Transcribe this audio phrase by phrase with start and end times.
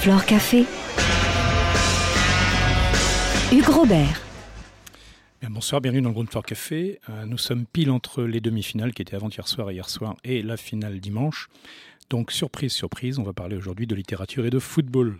[0.00, 0.64] Café.
[3.52, 4.22] Hugues Robert.
[5.50, 7.00] bonsoir, bienvenue dans le Ground Floor Café.
[7.10, 10.40] Euh, nous sommes pile entre les demi-finales qui étaient avant-hier soir et hier soir et
[10.40, 11.48] la finale dimanche.
[12.08, 15.18] Donc surprise, surprise, on va parler aujourd'hui de littérature et de football.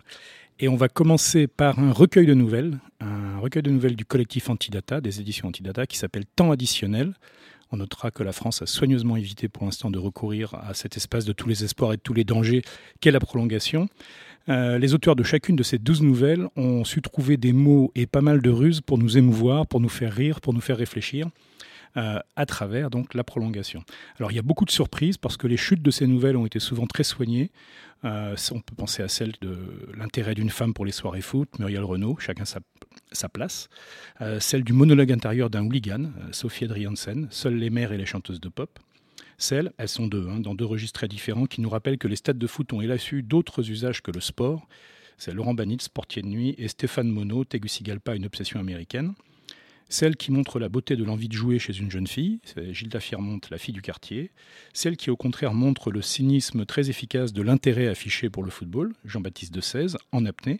[0.57, 4.49] Et on va commencer par un recueil de nouvelles, un recueil de nouvelles du collectif
[4.49, 7.13] Antidata, des éditions Antidata, qui s'appelle Temps additionnel.
[7.71, 11.23] On notera que la France a soigneusement évité pour l'instant de recourir à cet espace
[11.23, 12.63] de tous les espoirs et de tous les dangers
[12.99, 13.87] qu'est la prolongation.
[14.49, 18.07] Euh, les auteurs de chacune de ces douze nouvelles ont su trouver des mots et
[18.07, 21.27] pas mal de ruses pour nous émouvoir, pour nous faire rire, pour nous faire réfléchir.
[21.97, 23.83] Euh, à travers donc la prolongation.
[24.17, 26.45] Alors il y a beaucoup de surprises parce que les chutes de ces nouvelles ont
[26.45, 27.51] été souvent très soignées.
[28.05, 29.57] Euh, on peut penser à celle de
[29.97, 32.61] l'intérêt d'une femme pour les soirées foot, Muriel Renault, chacun sa,
[33.27, 33.67] place.
[34.39, 38.47] Celle du monologue intérieur d'un hooligan, Sophie Adriansen, Seules les mères et les chanteuses de
[38.47, 38.79] pop.
[39.41, 42.15] Celles, elles sont deux, hein, dans deux registres très différents, qui nous rappellent que les
[42.15, 44.67] stades de foot ont hélas eu d'autres usages que le sport.
[45.17, 49.15] C'est Laurent Banitz, portier de nuit, et Stéphane Monod, Tegucigalpa, une obsession américaine.
[49.89, 52.99] Celle qui montre la beauté de l'envie de jouer chez une jeune fille, c'est Gilda
[52.99, 54.29] Firmonte, la fille du quartier.
[54.73, 58.93] Celle qui au contraire montre le cynisme très efficace de l'intérêt affiché pour le football,
[59.05, 60.59] Jean-Baptiste de 16, en apnée.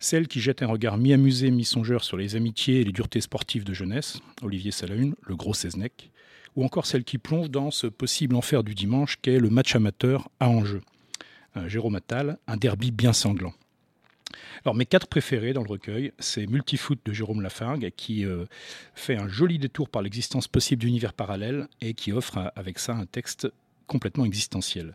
[0.00, 3.74] Celle qui jette un regard mi-amusé, mi-songeur sur les amitiés et les duretés sportives de
[3.74, 6.10] jeunesse, Olivier Salahune, le gros Seznec.
[6.58, 10.28] Ou encore celle qui plonge dans ce possible enfer du dimanche qu'est le match amateur
[10.40, 10.80] à enjeu.
[11.68, 13.52] Jérôme Attal, un derby bien sanglant.
[14.64, 18.44] Alors mes quatre préférés dans le recueil, c'est Multifoot de Jérôme Lafargue qui euh,
[18.96, 23.06] fait un joli détour par l'existence possible d'univers parallèles et qui offre avec ça un
[23.06, 23.46] texte
[23.88, 24.94] complètement existentiel.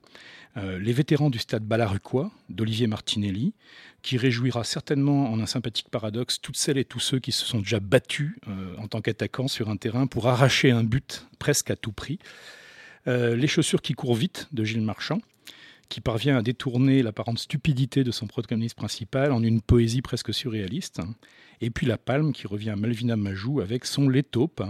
[0.55, 3.53] Euh, les vétérans du stade Balaruquois d'Olivier Martinelli,
[4.01, 7.59] qui réjouira certainement en un sympathique paradoxe toutes celles et tous ceux qui se sont
[7.59, 11.75] déjà battus euh, en tant qu'attaquants sur un terrain pour arracher un but presque à
[11.75, 12.19] tout prix.
[13.05, 15.19] les chaussures qui courent vite de Gilles Marchand,
[15.89, 21.01] qui parvient à détourner l'apparente stupidité de son protagoniste principal en une poésie presque surréaliste.
[21.63, 24.63] Et puis La Palme qui revient à Malvina Majou avec son Les Taupes,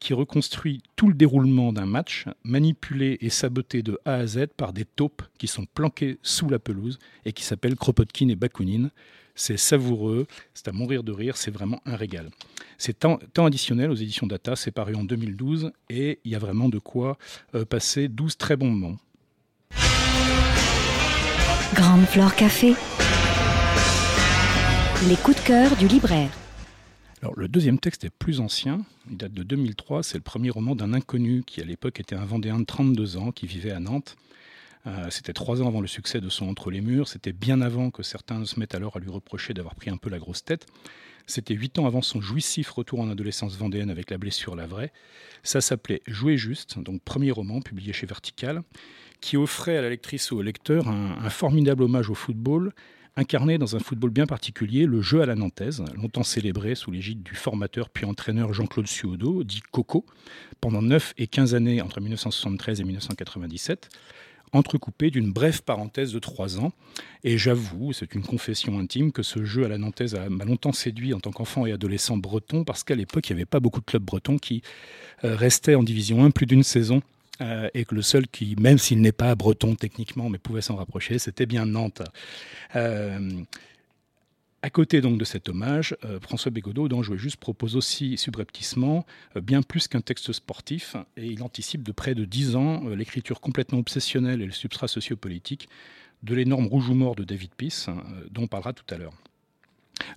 [0.00, 4.72] qui reconstruit tout le déroulement d'un match, manipulé et saboté de A à Z par
[4.72, 8.90] des taupes qui sont planquées sous la pelouse et qui s'appellent Kropotkin et Bakounine.
[9.36, 12.30] C'est savoureux, c'est à mourir de rire, c'est vraiment un régal.
[12.78, 16.68] C'est temps, additionnel aux éditions Data, c'est paru en 2012 et il y a vraiment
[16.68, 17.16] de quoi
[17.54, 18.98] euh, passer 12 très bons moments.
[21.74, 22.74] Grande Flore Café.
[25.08, 26.30] Les coups de cœur du libraire.
[27.20, 30.74] Alors, le deuxième texte est plus ancien, il date de 2003, c'est le premier roman
[30.74, 34.16] d'un inconnu qui à l'époque était un Vendéen de 32 ans qui vivait à Nantes.
[34.86, 37.90] Euh, c'était trois ans avant le succès de son Entre les murs, c'était bien avant
[37.90, 40.66] que certains se mettent alors à lui reprocher d'avoir pris un peu la grosse tête.
[41.26, 44.92] C'était huit ans avant son jouissif retour en adolescence vendéenne avec la blessure La Vraie.
[45.42, 48.62] Ça s'appelait Jouer juste, donc premier roman publié chez Vertical
[49.20, 52.74] qui offrait à la lectrice ou au lecteur un, formidable hommage au football,
[53.16, 57.22] incarné dans un football bien particulier, le jeu à la nantaise, longtemps célébré sous l'égide
[57.22, 60.04] du formateur puis entraîneur Jean-Claude Suodo, dit Coco,
[60.60, 63.88] pendant 9 et 15 années entre 1973 et 1997
[64.54, 66.72] entrecoupé d'une brève parenthèse de trois ans.
[67.24, 71.12] Et j'avoue, c'est une confession intime, que ce jeu à la Nantaise m'a longtemps séduit
[71.12, 73.84] en tant qu'enfant et adolescent breton, parce qu'à l'époque, il n'y avait pas beaucoup de
[73.84, 74.62] clubs bretons qui
[75.24, 77.02] euh, restaient en division 1 plus d'une saison
[77.40, 80.76] euh, et que le seul qui, même s'il n'est pas breton techniquement, mais pouvait s'en
[80.76, 82.02] rapprocher, c'était bien Nantes.
[82.76, 83.42] Euh,
[84.62, 89.04] à côté donc de cet hommage, euh, François Bégodeau, dont je juste, propose aussi subrepticement
[89.42, 93.78] bien plus qu'un texte sportif, et il anticipe de près de dix ans l'écriture complètement
[93.78, 95.68] obsessionnelle et le substrat sociopolitique
[96.22, 97.86] de l'énorme Rouge ou Mort de David Peace,
[98.30, 99.12] dont on parlera tout à l'heure.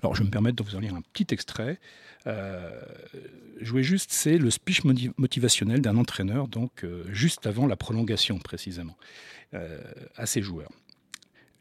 [0.02, 1.80] Alors je me permets de vous en lire un petit extrait.
[2.26, 2.82] Euh,
[3.62, 4.84] jouer juste, c'est le speech
[5.18, 8.98] motivationnel d'un entraîneur, donc euh, juste avant la prolongation précisément,
[9.54, 9.82] euh,
[10.16, 10.72] à ses joueurs.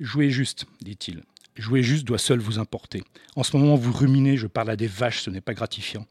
[0.01, 1.23] Jouer juste, dit-il.
[1.57, 3.03] Jouer juste doit seul vous importer.
[3.35, 6.07] En ce moment, vous ruminez, je parle à des vaches, ce n'est pas gratifiant.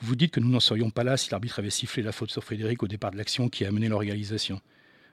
[0.00, 2.42] Vous dites que nous n'en serions pas là si l'arbitre avait sifflé la faute sur
[2.42, 4.60] Frédéric au départ de l'action qui a amené leur égalisation.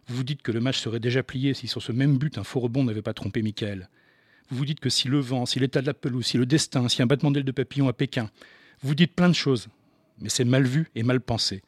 [0.08, 2.44] Vous vous dites que le match serait déjà plié si sur ce même but un
[2.44, 3.90] faux rebond n'avait pas trompé Michael.
[4.54, 7.02] Vous dites que si le vent, si l'état de la pelouse, si le destin, si
[7.02, 8.30] un battement d'aile de papillon à Pékin,
[8.84, 9.68] vous dites plein de choses,
[10.22, 11.64] mais c'est mal vu et mal pensé.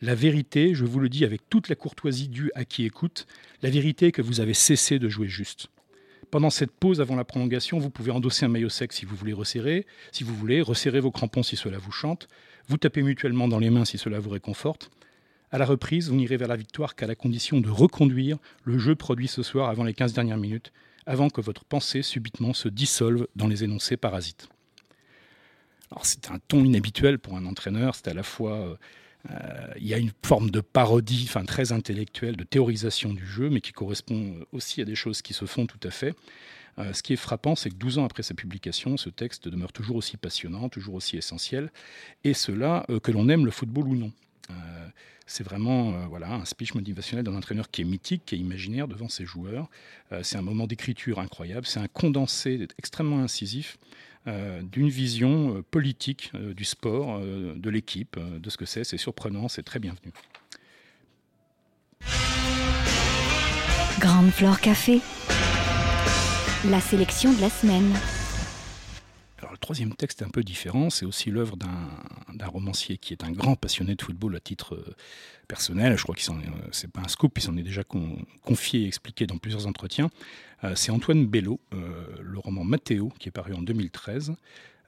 [0.00, 3.26] La vérité, je vous le dis avec toute la courtoisie due à qui écoute,
[3.62, 5.68] la vérité est que vous avez cessé de jouer juste.
[6.30, 9.34] Pendant cette pause avant la prolongation, vous pouvez endosser un maillot sec si vous voulez
[9.34, 12.26] resserrer, si vous voulez, resserrer vos crampons si cela vous chante,
[12.68, 14.90] vous tapez mutuellement dans les mains si cela vous réconforte.
[15.50, 18.94] À la reprise, vous n'irez vers la victoire qu'à la condition de reconduire le jeu
[18.94, 20.72] produit ce soir avant les 15 dernières minutes
[21.08, 24.48] avant que votre pensée subitement se dissolve dans les énoncés parasites.
[25.90, 28.78] Alors c'est un ton inhabituel pour un entraîneur, c'est à la fois
[29.30, 33.48] euh, il y a une forme de parodie, enfin très intellectuelle, de théorisation du jeu,
[33.48, 36.14] mais qui correspond aussi à des choses qui se font tout à fait.
[36.92, 39.96] ce qui est frappant, c'est que 12 ans après sa publication, ce texte demeure toujours
[39.96, 41.72] aussi passionnant, toujours aussi essentiel,
[42.22, 44.12] et cela que l'on aime le football ou non.
[45.26, 49.08] C'est vraiment voilà, un speech motivationnel d'un entraîneur qui est mythique, qui est imaginaire devant
[49.08, 49.68] ses joueurs.
[50.22, 53.78] c'est un moment d'écriture incroyable, c'est un condensé extrêmement incisif
[54.28, 58.84] euh, d'une vision euh, politique euh, du sport, de l'équipe, de ce que c'est.
[58.84, 60.12] C'est surprenant, c'est très bienvenu.
[63.98, 65.00] Grande Flore Café,
[66.66, 67.92] la sélection de la semaine.
[69.68, 70.88] Troisième texte est un peu différent.
[70.88, 74.82] C'est aussi l'œuvre d'un romancier qui est un grand passionné de football à titre
[75.46, 75.98] personnel.
[75.98, 76.22] Je crois que
[76.72, 80.08] c'est pas un scoop, il s'en est déjà confié et expliqué dans plusieurs entretiens.
[80.64, 84.32] Euh, c'est Antoine Bello, euh, le roman Matteo, qui est paru en 2013.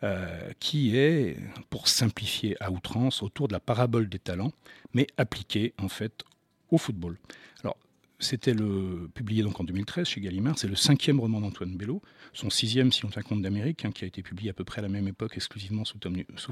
[0.03, 1.37] Euh, qui est,
[1.69, 4.53] pour simplifier à outrance, autour de la parabole des talents,
[4.95, 6.25] mais appliquée en fait
[6.71, 7.19] au football.
[7.63, 7.77] Alors,
[8.21, 10.59] c'était le publié donc en 2013 chez Gallimard.
[10.59, 12.03] C'est le cinquième roman d'Antoine Bello,
[12.33, 14.79] son sixième si on tient compte d'Amérique, hein, qui a été publié à peu près
[14.81, 15.99] à la même époque, exclusivement sous,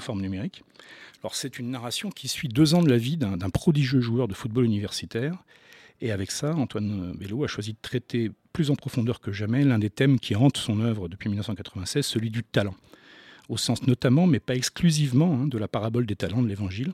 [0.01, 0.65] forme numérique.
[1.23, 4.35] Alors, c'est une narration qui suit deux ans de la vie d'un prodigieux joueur de
[4.35, 5.39] football universitaire
[6.01, 9.79] et avec ça, Antoine Bello a choisi de traiter plus en profondeur que jamais l'un
[9.79, 12.75] des thèmes qui hante son œuvre depuis 1996, celui du talent,
[13.49, 16.93] au sens notamment, mais pas exclusivement, hein, de la parabole des talents de l'Évangile,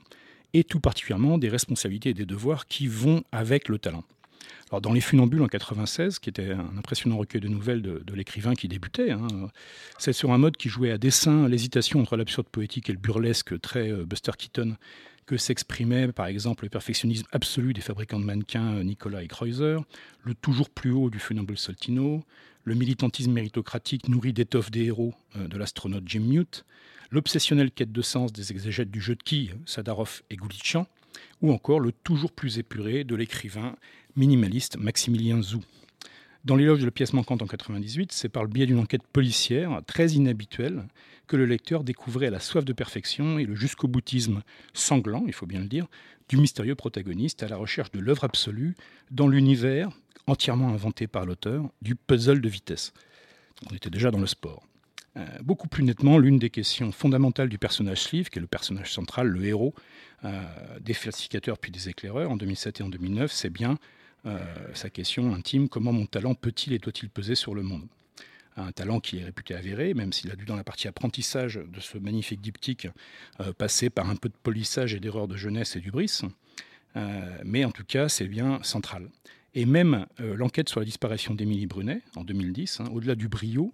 [0.53, 4.03] et tout particulièrement des responsabilités et des devoirs qui vont avec le talent.
[4.69, 8.53] Alors dans Les Funambules en 96, qui était un impressionnant recueil de nouvelles de, l'écrivain
[8.53, 9.27] qui débutait, hein,
[9.97, 13.59] c'est sur un mode qui jouait à dessein l'hésitation entre l'absurde poétique et le burlesque
[13.59, 14.75] très euh, Buster Keaton
[15.25, 19.83] que s'exprimait par exemple le perfectionnisme absolu des fabricants de mannequins euh, Nicolas et Kreuzer,
[20.23, 22.23] le toujours plus haut du funambule Soltino,
[22.63, 26.65] le militantisme méritocratique nourri d'étoffes des héros euh, de l'astronaute Jim Mute,
[27.11, 30.87] l'obsessionnelle quête de sens des exégètes du jeu de quilles Sadarov et Goulichan,
[31.41, 33.75] ou encore le toujours plus épuré de l'écrivain
[34.15, 35.61] minimaliste Maximilien Zou.
[36.45, 39.81] Dans l'éloge de la pièce manquante en 98, c'est par le biais d'une enquête policière
[39.87, 40.85] très inhabituelle
[41.27, 45.47] que le lecteur découvrait la soif de perfection et le jusqu'au boutisme sanglant, il faut
[45.47, 45.87] bien le dire,
[46.29, 48.75] du mystérieux protagoniste à la recherche de l'œuvre absolue
[49.09, 49.89] dans l'univers
[50.27, 52.93] entièrement inventé par l'auteur du puzzle de vitesse.
[53.69, 54.67] On était déjà dans le sport.
[55.17, 58.91] Euh, beaucoup plus nettement, l'une des questions fondamentales du personnage Sleeve, qui est le personnage
[58.91, 59.73] central, le héros
[60.25, 60.43] euh,
[60.81, 63.77] des falsificateurs puis des éclaireurs en 2007 et en 2009, c'est bien
[64.73, 67.87] sa question intime comment mon talent peut-il et doit-il peser sur le monde?
[68.57, 71.79] Un talent qui est réputé avéré, même s'il a dû dans la partie apprentissage de
[71.81, 72.87] ce magnifique diptyque
[73.41, 76.21] euh, passer par un peu de polissage et d'erreurs de jeunesse et d'ubris.
[76.95, 79.09] Euh, mais en tout cas, c'est bien central.
[79.55, 83.73] Et même euh, l'enquête sur la disparition d'Émilie Brunet en 2010, hein, au-delà du brio,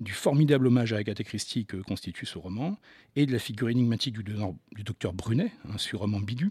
[0.00, 2.78] du formidable hommage à Agatha Christie que constitue ce roman,
[3.14, 6.50] et de la figure énigmatique du, du docteur Brunet, un surhomme ambigu,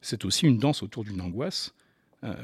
[0.00, 1.74] c'est aussi une danse autour d'une angoisse
[2.22, 2.34] euh,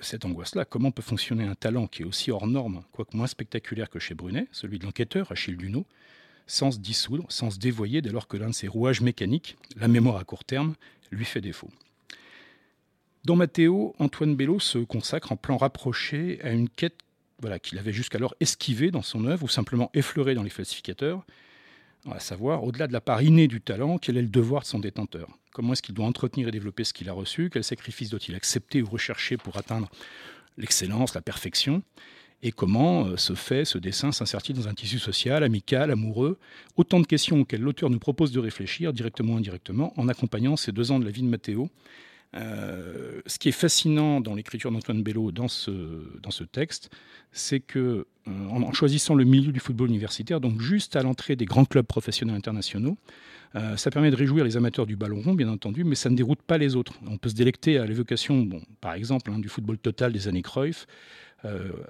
[0.00, 0.64] cette angoisse-là.
[0.64, 4.14] Comment peut fonctionner un talent qui est aussi hors norme, quoique moins spectaculaire que chez
[4.14, 5.86] Brunet, celui de l'enquêteur Achille Duno,
[6.46, 9.88] sans se dissoudre, sans se dévoyer dès lors que l'un de ses rouages mécaniques, la
[9.88, 10.74] mémoire à court terme,
[11.10, 11.70] lui fait défaut.
[13.24, 16.96] Dans Matteo, Antoine Bello se consacre en plan rapproché à une quête
[17.62, 21.24] qu'il avait jusqu'alors esquivée dans son œuvre ou simplement effleurée dans les falsificateurs,
[22.08, 24.78] à savoir, au-delà de la part innée du talent, quel est le devoir de son
[24.78, 25.28] détenteur?
[25.52, 27.50] Comment est-ce qu'il doit entretenir et développer ce qu'il a reçu?
[27.50, 29.88] Quels sacrifices doit-il accepter ou rechercher pour atteindre
[30.56, 31.82] l'excellence, la perfection?
[32.42, 36.38] Et comment euh, se fait ce dessin s'insère-t-il dans un tissu social, amical, amoureux?
[36.76, 40.72] Autant de questions auxquelles l'auteur nous propose de réfléchir, directement ou indirectement, en accompagnant ces
[40.72, 41.68] deux ans de la vie de Mathéo.
[42.36, 45.70] Euh, ce qui est fascinant dans l'écriture d'Antoine Bello dans ce,
[46.20, 46.90] dans ce texte,
[47.32, 51.44] c'est que euh, en choisissant le milieu du football universitaire, donc juste à l'entrée des
[51.44, 52.96] grands clubs professionnels internationaux,
[53.56, 56.14] euh, ça permet de réjouir les amateurs du ballon rond, bien entendu, mais ça ne
[56.14, 56.94] déroute pas les autres.
[57.06, 58.48] On peut se délecter à l'évocation,
[58.80, 60.86] par exemple, hein, du football total des années Cruyff,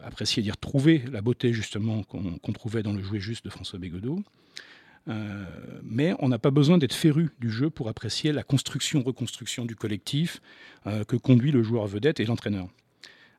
[0.05, 4.23] apprécier d'y retrouver la beauté justement qu'on trouvait dans le jouet juste de François Bégodeau.
[5.09, 5.45] Euh,
[5.83, 10.41] mais on n'a pas besoin d'être féru du jeu pour apprécier la construction-reconstruction du collectif
[11.09, 12.69] que conduit le joueur vedette et l'entraîneur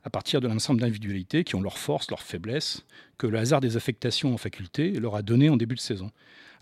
[0.03, 2.85] à partir de l'ensemble d'individualités qui ont leurs forces, leurs faiblesses,
[3.17, 6.11] que le hasard des affectations en faculté leur a donné en début de saison.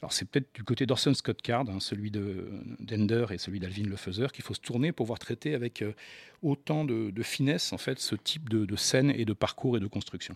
[0.01, 2.47] Alors c'est peut-être du côté d'Orson Scott Card, hein, celui de
[2.79, 5.93] d'Ender et celui d'Alvin Lefeuseur, qu'il faut se tourner pour voir traiter avec euh,
[6.41, 10.35] autant de, finesse en fait ce type de, scène et de parcours et de construction.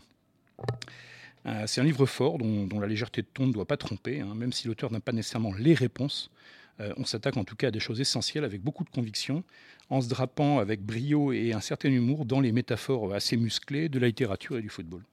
[1.46, 4.34] Euh, c'est un livre fort dont, la légèreté de ton ne doit pas tromper, hein,
[4.36, 6.32] même si l'auteur n'a pas nécessairement les réponses.
[6.80, 9.44] Euh, on s'attaque en tout cas à des choses essentielles avec beaucoup de conviction,
[9.90, 14.00] en se drapant avec brio et un certain humour dans les métaphores assez musclées de
[14.00, 15.04] la littérature et du football.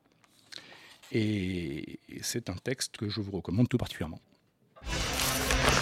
[1.13, 4.21] Et c'est un texte que je vous recommande tout particulièrement.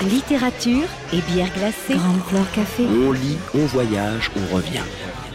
[0.03, 1.95] Littérature et bière glacée.
[1.95, 2.87] Grande Flore Café.
[2.87, 4.83] On lit, on voyage, on revient.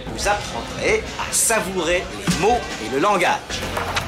[0.07, 4.02] Vous apprendrez à savourer les mots et le langage.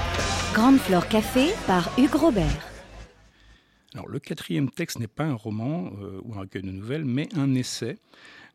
[0.56, 2.66] Grande Flore Café par Hugues Robert.
[3.94, 7.28] Alors, le quatrième texte n'est pas un roman euh, ou un recueil de nouvelles, mais
[7.36, 7.98] un essai.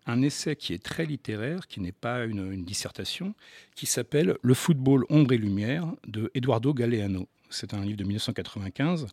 [0.06, 3.34] Un essai qui est très littéraire, qui n'est pas une, dissertation,
[3.76, 7.28] qui s'appelle Le football ombre et lumière de Eduardo Galeano.
[7.50, 9.06] C'est un livre de 1995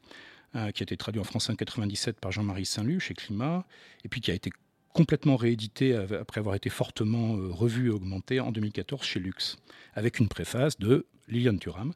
[0.56, 3.66] euh, qui a été traduit en français en 1997 par Jean-Marie Saint-Luc chez Climat,
[4.06, 4.50] et puis qui a été
[4.94, 9.58] complètement réédité après avoir été fortement euh, revu et augmenté en 2014 chez Lux,
[9.94, 11.92] avec une préface de Liliane Thuram.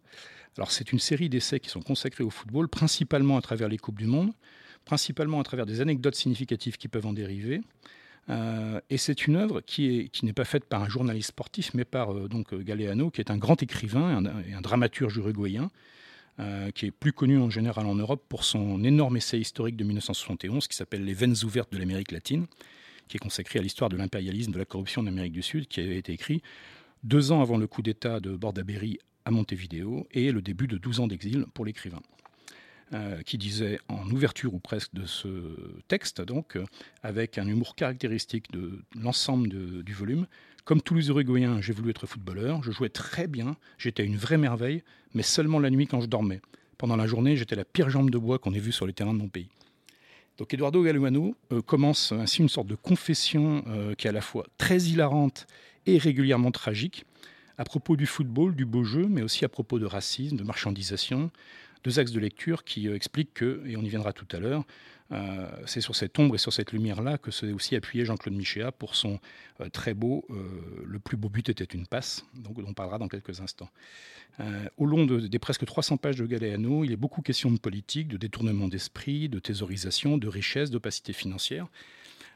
[0.57, 3.97] Alors c'est une série d'essais qui sont consacrés au football, principalement à travers les Coupes
[3.97, 4.31] du Monde,
[4.85, 7.61] principalement à travers des anecdotes significatives qui peuvent en dériver.
[8.29, 12.13] Euh, et c'est une œuvre qui, n'est pas faite par un journaliste sportif, mais par
[12.13, 15.71] euh, donc Galeano, qui est un grand écrivain et un, dramaturge uruguayen,
[16.39, 19.83] euh, qui est plus connu en général en Europe pour son énorme essai historique de
[19.83, 22.45] 1971 qui s'appelle Les veines ouvertes de l'Amérique latine,
[23.07, 25.81] qui est consacré à l'histoire de l'impérialisme, de la corruption en Amérique du Sud, qui
[25.81, 26.41] avait été écrit
[27.03, 30.99] deux ans avant le coup d'État de Bordaberry à Montevideo et le début de 12
[31.01, 32.01] ans d'exil pour l'écrivain.
[32.93, 35.55] Euh, qui disait en ouverture ou presque de ce
[35.87, 36.65] texte, donc, euh,
[37.03, 39.47] avec un humour caractéristique de l'ensemble
[39.81, 40.27] du volume.
[40.65, 44.37] Comme tous les Uruguayens, j'ai voulu être footballeur, je jouais très bien, j'étais une vraie
[44.37, 46.41] merveille, mais seulement la nuit quand je dormais.
[46.77, 49.13] Pendant la journée, j'étais la pire jambe de bois qu'on ait vue sur les terrains
[49.13, 49.47] de mon pays.
[50.37, 53.63] Donc Eduardo Galeano euh, commence ainsi une sorte de confession
[53.97, 55.47] qui est à la fois très hilarante
[55.85, 57.05] et régulièrement tragique,
[57.57, 61.31] à propos du football, du beau jeu, mais aussi à propos de racisme, de marchandisation,
[61.83, 64.63] deux axes de lecture qui euh, expliquent que, et on y viendra tout à l'heure,
[65.11, 68.71] euh, c'est sur cette ombre et sur cette lumière-là que s'est aussi appuyé Jean-Claude Michéa
[68.71, 69.19] pour son
[69.59, 70.25] euh, très beau
[70.85, 73.69] Le plus beau but était une passe, donc on parlera dans quelques instants.
[74.77, 78.17] au long des presque 300 pages de Galeano, il est beaucoup question de politique, de
[78.17, 81.67] détournement d'esprit, de thésaurisation, de richesse, d'opacité financière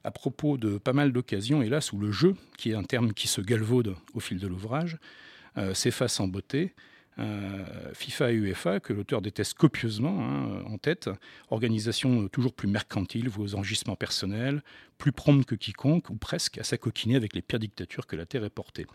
[0.06, 3.28] à propos de pas mal d'occasions, hélas, où le jeu, qui est un terme qui
[3.28, 4.98] se galvaude au fil de l'ouvrage,
[5.58, 6.74] euh, s'efface en beauté.
[7.18, 11.10] Euh, FIFA et UEFA, que l'auteur déteste copieusement, hein, en tête,
[11.50, 14.62] organisation toujours plus mercantile, vos enregistrements personnels,
[14.98, 18.44] plus prompte que quiconque, ou presque à s'acoquiner avec les pires dictatures que la Terre
[18.44, 18.86] ait portées.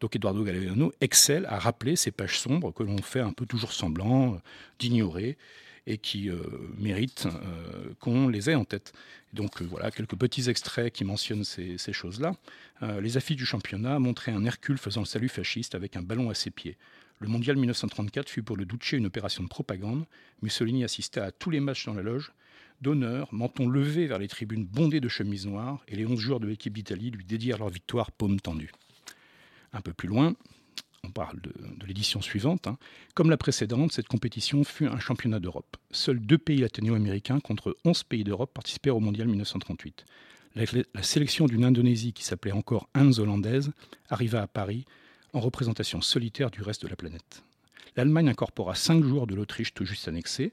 [0.00, 3.72] Donc Eduardo Galeano excelle à rappeler ces pages sombres que l'on fait un peu toujours
[3.72, 4.38] semblant euh,
[4.80, 5.38] d'ignorer
[5.86, 6.38] et qui euh,
[6.78, 8.92] méritent euh, qu'on les ait en tête.
[9.32, 12.34] Donc euh, voilà, quelques petits extraits qui mentionnent ces, choses-là.
[13.00, 16.34] les affiches du championnat montraient un Hercule faisant le salut fasciste avec un ballon à
[16.34, 16.76] ses pieds.
[17.18, 20.06] Le mondial 1934 fut pour le Duce une opération de propagande.
[20.40, 22.32] Mussolini assista à tous les matchs dans la loge.
[22.80, 26.48] D'honneur, menton levé vers les tribunes bondées de chemises noires, et les 11 joueurs de
[26.48, 28.72] l'équipe d'Italie lui dédièrent leur victoire paume tendue.
[29.72, 30.34] Un peu plus loin,
[31.04, 31.52] on parle de,
[31.86, 32.78] l'édition suivante, hein.
[33.14, 35.76] comme la précédente, cette compétition fut un championnat d'Europe.
[35.90, 40.04] Seuls deux pays latino-américains contre 11 pays d'Europe participèrent au mondial 1938.
[40.54, 43.72] La, sélection d'une Indonésie qui s'appelait encore Indes hollandaise
[44.10, 44.84] arriva à Paris
[45.32, 47.42] en représentation solitaire du reste de la planète.
[47.96, 50.52] L'Allemagne incorpora cinq joueurs de l'Autriche tout juste annexés.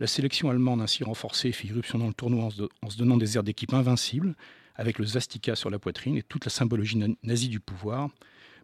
[0.00, 2.48] La sélection allemande ainsi renforcée fit irruption dans le tournoi
[2.82, 4.36] en se, donnant des airs d'équipe invincible,
[4.76, 8.08] avec le Zastika sur la poitrine et toute la symbologie nazie du pouvoir,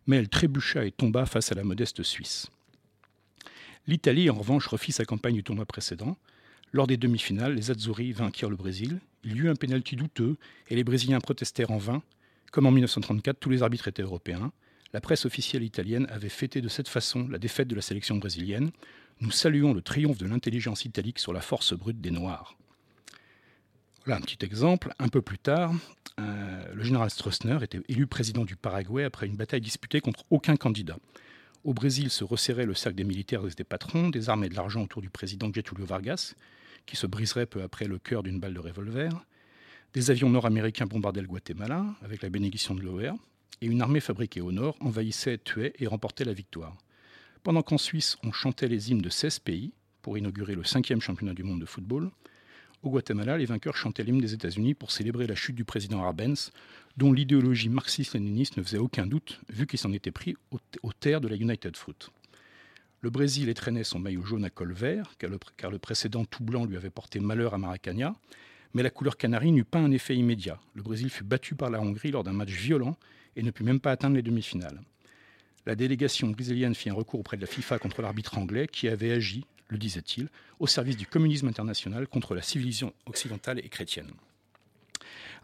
[0.09, 2.49] mais elle trébucha et tomba face à la modeste Suisse.
[3.87, 6.17] L'Italie, en revanche, refit sa campagne du tournoi précédent.
[6.73, 9.01] Lors des demi-finales, les Azzurri vainquirent le Brésil.
[9.25, 10.37] Il y eut un pénalty douteux
[10.69, 12.03] et les Brésiliens protestèrent en vain.
[12.51, 14.53] Comme en 1934, tous les arbitres étaient européens.
[14.93, 18.73] La presse officielle italienne avait fêté de cette façon la défaite de la sélection brésilienne.
[19.21, 22.58] Nous saluons le triomphe de l'intelligence italique sur la force brute des Noirs.
[24.09, 24.95] Voilà un petit exemple.
[24.99, 25.71] Un peu plus tard,
[26.19, 30.57] euh, le général Stroessner était élu président du Paraguay après une bataille disputée contre aucun
[30.57, 30.97] candidat.
[31.63, 34.55] Au Brésil se resserrait le cercle des militaires et des patrons, des armes et de
[34.55, 36.33] l'argent autour du président Getúlio Vargas,
[36.87, 39.11] qui se briserait peu après le cœur d'une balle de revolver.
[39.93, 43.15] Des avions nord-américains bombardaient le Guatemala avec la bénédiction de l'OR,
[43.61, 46.79] et une armée fabriquée au nord envahissait, tuait et remportait la victoire.
[47.43, 51.35] Pendant qu'en Suisse, on chantait les hymnes de 16 pays pour inaugurer le cinquième championnat
[51.35, 52.11] du monde de football,
[52.83, 56.53] au Guatemala, les vainqueurs chantaient l'hymne des États-Unis pour célébrer la chute du président Arbenz,
[56.97, 61.29] dont l'idéologie marxiste-léniniste ne faisait aucun doute, vu qu'il s'en était pris aux terres de
[61.29, 62.11] la United Fruit.
[63.01, 66.77] Le Brésil étrenait son maillot jaune à col vert, car le, précédent tout blanc lui
[66.77, 68.17] avait porté malheur à Maracana,
[68.75, 70.59] mais la couleur canarie n'eut pas un effet immédiat.
[70.75, 72.97] Le Brésil fut battu par la Hongrie lors d'un match violent
[73.37, 74.81] et ne put même pas atteindre les demi-finales.
[75.65, 79.13] La délégation brésilienne fit un recours auprès de la FIFA contre l'arbitre anglais qui avait
[79.13, 84.11] agi, le disait-il, au service du communisme international contre la civilisation occidentale et chrétienne.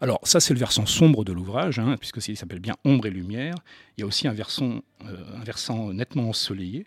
[0.00, 3.11] Alors ça c'est le versant sombre de l'ouvrage, hein, puisque s'il s'appelle bien Ombre et
[3.11, 3.54] Lumière.
[3.97, 6.87] Il y a aussi un versant, euh, nettement ensoleillé.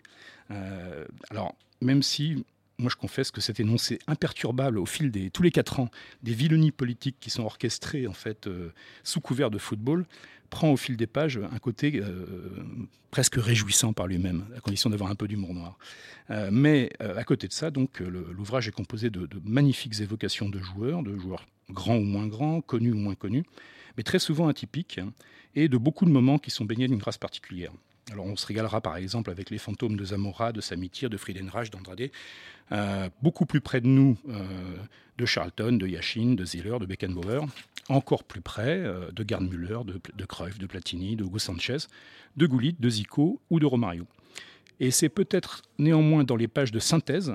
[0.50, 2.44] Euh, alors même si
[2.78, 5.90] moi je confesse que cet énoncé imperturbable au fil des tous les quatre ans
[6.22, 10.06] des vilenies politiques qui sont orchestrées en fait euh, sous couvert de football
[10.50, 12.64] prend au fil des pages un côté euh,
[13.10, 15.78] presque réjouissant par lui-même, à condition d'avoir un peu d'humour noir.
[16.30, 20.58] Euh, mais à côté de ça, donc l'ouvrage est composé de, de, magnifiques évocations de
[20.58, 23.44] joueurs, de joueurs grands ou moins grands, connus ou moins connus,
[23.98, 25.12] mais très souvent atypiques, hein,
[25.54, 27.72] et de beaucoup de moments qui sont baignés d'une grâce particulière.
[28.12, 31.70] Alors on se régalera par exemple avec les fantômes de Zamora, de Samitir, de Friedenreich,
[31.70, 32.10] d'Andrade,
[32.72, 34.76] euh, beaucoup plus près de nous euh,
[35.18, 37.46] de Charlton, de Yachine, de Ziller, de Beckenbauer,
[37.88, 41.78] encore plus près euh, de Gardmüller, de, de Cruyff, de Platini, de Hugo Sanchez,
[42.36, 44.06] de Goulit, de Zico ou de Romario.
[44.80, 47.32] Et c'est peut-être néanmoins dans les pages de synthèse,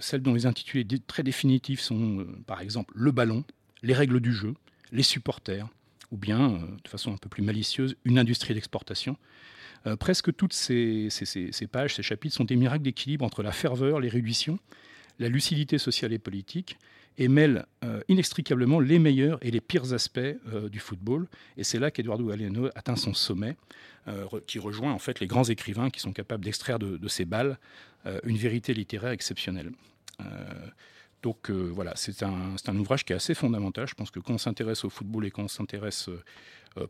[0.00, 3.44] celles dont les intitulés très définitifs sont par exemple le ballon,
[3.84, 4.52] les règles du jeu,
[4.90, 5.68] les supporters,
[6.10, 9.16] ou bien, de façon un peu plus malicieuse, une industrie d'exportation,
[9.86, 11.08] euh, presque toutes ces,
[11.70, 14.58] pages, ces chapitres sont des miracles d'équilibre entre la ferveur, l'érudition,
[15.18, 16.78] la lucidité sociale et politique,
[17.18, 21.26] et mêlent euh, inextricablement les meilleurs et les pires aspects euh, du football.
[21.56, 23.56] Et c'est là qu'Eduardo Galeano atteint son sommet,
[24.46, 27.58] qui rejoint en fait les grands écrivains qui sont capables d'extraire de, ces balles
[28.22, 29.72] une vérité littéraire exceptionnelle.
[31.24, 33.88] Donc voilà, c'est un, un, ouvrage qui est assez fondamental.
[33.88, 36.08] Je pense que quand on s'intéresse au football et quand on s'intéresse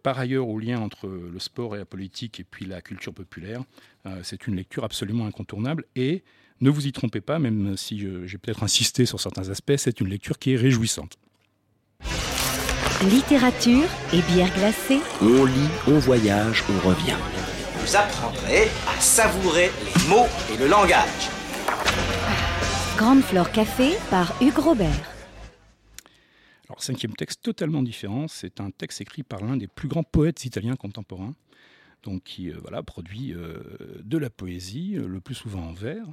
[0.02, 3.62] par ailleurs, au lien entre le sport et la politique et puis la culture populaire,
[4.06, 5.84] euh, c'est une lecture absolument incontournable.
[5.94, 6.22] Et
[6.60, 10.08] ne vous y trompez pas, même si j'ai peut-être insisté sur certains aspects, c'est une
[10.08, 11.16] lecture qui est réjouissante.
[13.10, 15.00] Littérature et bière glacée.
[15.20, 17.16] On lit, on voyage, on revient.
[17.80, 21.30] Vous apprendrez à savourer les mots et le langage.
[22.96, 25.15] Grande Flore Café par Hugues Robert.
[26.78, 30.76] Cinquième texte totalement différent, c'est un texte écrit par l'un des plus grands poètes italiens
[30.76, 31.34] contemporains,
[32.02, 33.58] donc qui euh, voilà, produit euh,
[34.04, 36.06] de la poésie, euh, le plus souvent en vers,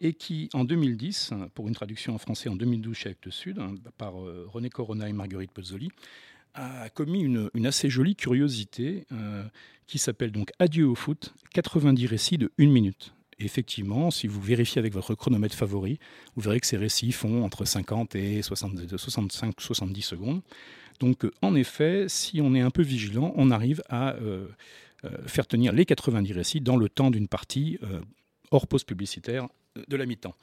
[0.00, 3.74] et qui, en 2010, pour une traduction en français en 2012 chez Actes Sud, hein,
[3.96, 5.90] par René Corona et Marguerite Pozzoli,
[6.54, 9.06] a commis une, une assez jolie curiosité
[9.86, 14.78] qui s'appelle donc Adieu au foot, 90 récits de une minute effectivement, si vous vérifiez
[14.78, 15.98] avec votre chronomètre favori,
[16.34, 20.42] vous verrez que ces récits font entre 50 et 65-70 secondes.
[21.00, 24.48] Donc en effet, si on est un peu vigilant, on arrive à euh,
[25.04, 28.00] euh, faire tenir les 90 récits dans le temps d'une partie euh,
[28.50, 29.48] hors pause publicitaire
[29.86, 30.34] de la mi-temps.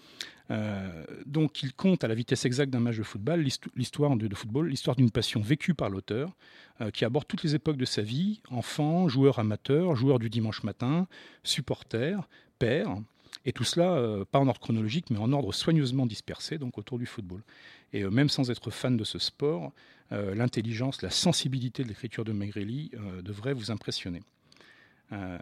[1.25, 4.69] donc il compte à la vitesse exacte d'un match de football l'histoire de, de, football,
[4.69, 6.31] l'histoire d'une passion vécue par l'auteur,
[6.93, 11.07] qui aborde toutes les époques de sa vie, enfant, joueur amateur, joueur du dimanche matin,
[11.43, 12.97] supporter, père,
[13.45, 16.97] et tout cela, euh, pas en ordre chronologique, mais en ordre soigneusement dispersé, donc autour
[16.97, 17.43] du football.
[17.93, 19.71] Et euh, même sans être fan de ce sport,
[20.11, 22.91] euh, l'intelligence, la sensibilité de l'écriture de Magrelli
[23.23, 24.23] devrait vous impressionner.
[25.11, 25.37] Un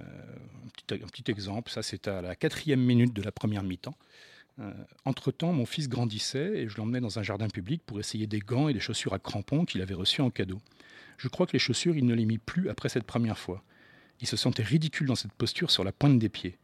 [0.76, 3.95] petit, exemple, ça c'est à la quatrième minute de la première mi-temps.
[5.06, 8.67] Entre-temps, mon fils grandissait et je l'emmenais dans un jardin public pour essayer des gants
[8.67, 10.60] et des chaussures à crampons qu'il avait reçus en cadeau.
[11.17, 13.63] Je crois que les chaussures, il ne les mit plus après cette première fois.
[14.19, 16.58] Il se sentait ridicule dans cette posture sur la pointe des pieds.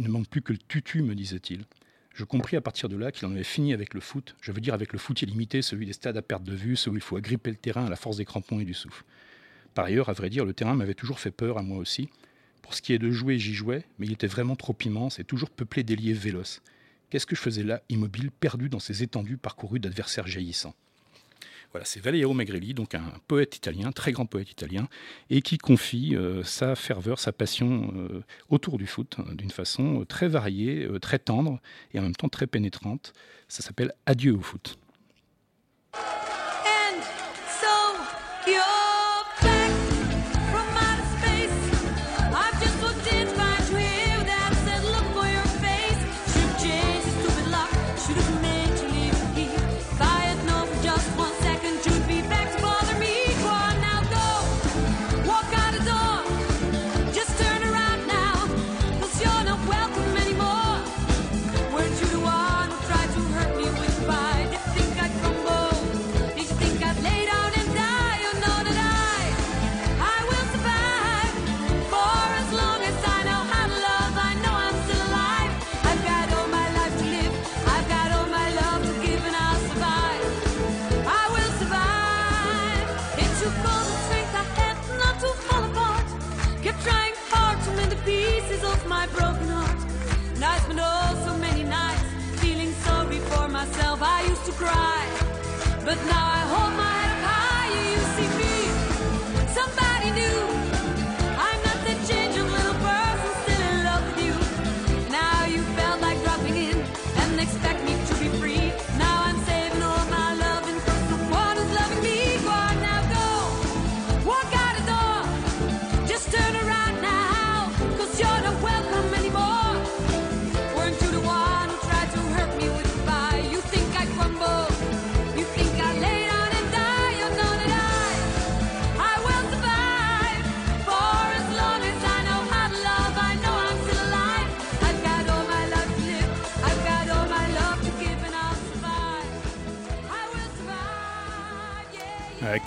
[0.00, 1.66] Il ne manque plus que le tutu, me disait-il.
[2.14, 4.62] Je compris à partir de là qu'il en avait fini avec le foot, je veux
[4.62, 7.02] dire avec le foot illimité, celui des stades à perte de vue, celui où il
[7.02, 9.04] faut agripper le terrain à la force des crampons et du souffle.
[9.74, 12.08] Par ailleurs, à vrai dire, le terrain m'avait toujours fait peur à moi aussi.
[12.62, 15.24] Pour ce qui est de jouer, j'y jouais, mais il était vraiment trop immense et
[15.24, 16.62] toujours peuplé d'ailiers véloces.
[17.10, 20.74] Qu'est-ce que je faisais là, immobile, perdu dans ces étendues parcourues d'adversaires jaillissants?
[21.72, 24.88] Voilà, c'est Valerio Magrelli, donc un poète italien, très grand poète italien,
[25.28, 30.04] et qui confie euh, sa ferveur, sa passion euh, autour du foot hein, d'une façon
[30.08, 31.60] très variée, euh, très tendre
[31.94, 33.12] et en même temps très pénétrante.
[33.46, 34.78] Ça s'appelle Adieu au foot.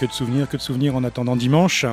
[0.04, 1.86] Que de souvenirs, que de souvenirs en attendant dimanche.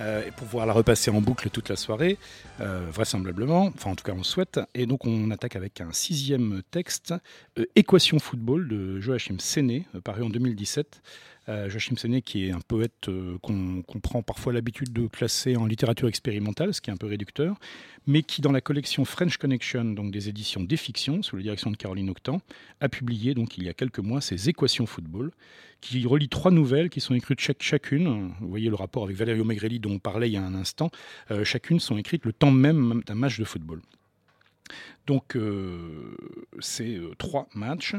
[0.00, 2.18] Euh, pour pouvoir la repasser en boucle toute la soirée,
[2.60, 4.58] euh, vraisemblablement, enfin en tout cas on souhaite.
[4.74, 7.14] Et donc on attaque avec un sixième texte,
[7.58, 11.02] euh, Équation football de Joachim Séné, paru en 2017.
[11.46, 13.08] Joachim Séné qui est un poète
[13.42, 17.58] qu'on prend parfois l'habitude de classer en littérature expérimentale, ce qui est un peu réducteur,
[18.06, 21.70] mais qui dans la collection French Connection, donc des éditions des fictions, sous la direction
[21.70, 22.40] de Caroline Octan,
[22.80, 25.32] a publié donc il y a quelques mois ses Équations football,
[25.80, 28.32] qui relie trois nouvelles qui sont écrites chacune.
[28.40, 30.90] Vous voyez le rapport avec Valerio Megrelli dont on parlait il y a un instant.
[31.30, 33.82] Euh, chacune sont écrites le temps même d'un match de football.
[35.06, 36.16] Donc, euh,
[36.60, 37.94] c'est euh, trois matchs,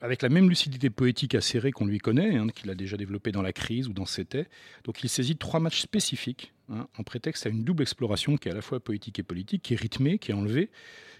[0.00, 3.42] avec la même lucidité poétique acérée qu'on lui connaît, hein, qu'il a déjà développé dans
[3.42, 4.46] La crise ou dans C'était.
[4.84, 8.52] Donc, il saisit trois matchs spécifiques, hein, en prétexte à une double exploration qui est
[8.52, 10.70] à la fois poétique et politique, qui est rythmée, qui est enlevée,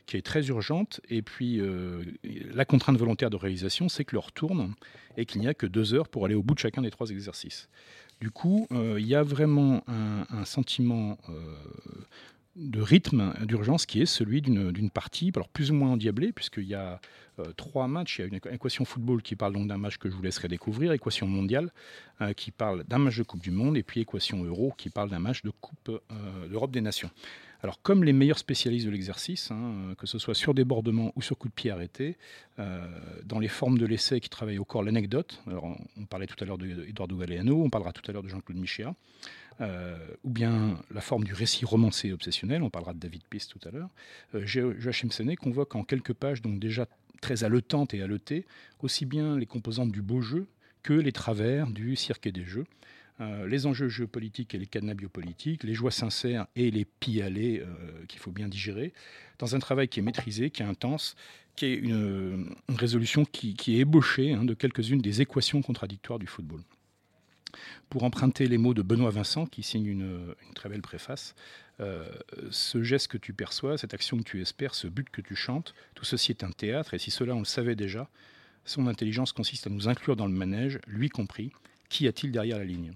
[0.06, 1.00] qui est très urgente.
[1.08, 2.02] Et puis, euh,
[2.52, 4.74] la contrainte volontaire de réalisation, c'est que l'heure tourne
[5.16, 7.10] et qu'il n'y a que deux heures pour aller au bout de chacun des trois
[7.10, 7.68] exercices.
[8.20, 11.56] Du coup, euh, il y a vraiment un, sentiment euh,
[12.56, 16.74] de rythme, d'urgence, qui est celui d'une partie, alors plus ou moins endiablée, puisqu'il y
[16.74, 17.00] a
[17.56, 18.18] trois matchs.
[18.18, 20.46] Il y a une équation football qui parle donc d'un match que je vous laisserai
[20.46, 21.72] découvrir, équation mondiale
[22.36, 25.18] qui parle d'un match de Coupe du Monde, et puis équation euro qui parle d'un
[25.18, 26.00] match de Coupe
[26.48, 27.10] d'Europe des Nations.
[27.64, 31.22] Alors, comme les meilleurs spécialistes de l'exercice, hein, euh, que ce soit sur débordement ou
[31.22, 32.18] sur coup de pied arrêté,
[32.58, 32.86] euh,
[33.24, 36.58] dans les formes de l'essai qui travaillent au corps l'anecdote, on, parlait tout à l'heure
[36.58, 38.94] d'Eduardo Galeano, on parlera tout à l'heure de Jean-Claude Michéa, euh,
[39.60, 43.70] ou bien la forme du récit romancé obsessionnel, on parlera de David Piste tout à
[43.70, 43.90] l'heure,
[44.44, 46.86] Joachim Senet convoque en quelques pages, donc déjà
[47.20, 48.44] très haletantes et haletées,
[48.82, 50.46] aussi bien les composantes du beau jeu
[50.82, 52.66] que les travers du cirque des jeux.
[53.20, 57.64] Euh, les enjeux géopolitiques et les cadenas biopolitiques, les joies sincères et les pis euh,
[58.08, 58.92] qu'il faut bien digérer,
[59.38, 61.14] dans un travail qui est maîtrisé, qui est intense,
[61.54, 66.60] qui est une, résolution qui, est ébauchée hein, de quelques-unes des équations contradictoires du football.
[67.90, 71.34] Pour emprunter les mots de Benoît Vincent, qui signe une, très belle préface,
[71.80, 72.08] euh,
[72.50, 75.74] ce geste que tu perçois, cette action que tu espères, ce but que tu chantes,
[75.94, 78.08] tout ceci est un théâtre, et si cela on le savait déjà,
[78.64, 81.52] son intelligence consiste à nous inclure dans le manège, lui compris.
[81.88, 82.92] Qu'y a-t-il derrière la ligne?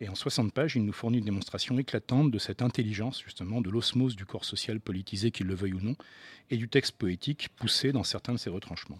[0.00, 3.70] Et en 60 pages, il nous fournit une démonstration éclatante de cette intelligence, justement, de
[3.70, 5.96] l'osmose du corps social politisé, qu'il le veuille ou non,
[6.50, 8.98] et du texte poétique poussé dans certains de ses retranchements.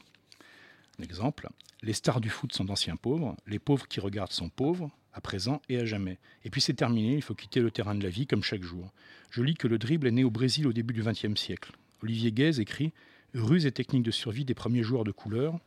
[1.03, 1.49] Exemple,
[1.83, 5.61] les stars du foot sont d'anciens pauvres, les pauvres qui regardent sont pauvres, à présent
[5.69, 6.19] et à jamais.
[6.45, 8.93] Et puis c'est terminé, il faut quitter le terrain de la vie comme chaque jour.
[9.31, 11.73] Je lis que le dribble est né au Brésil au début du XXe siècle.
[12.03, 12.93] Olivier Guèze écrit
[13.35, 15.59] Ruse et technique de survie des premiers joueurs de couleur,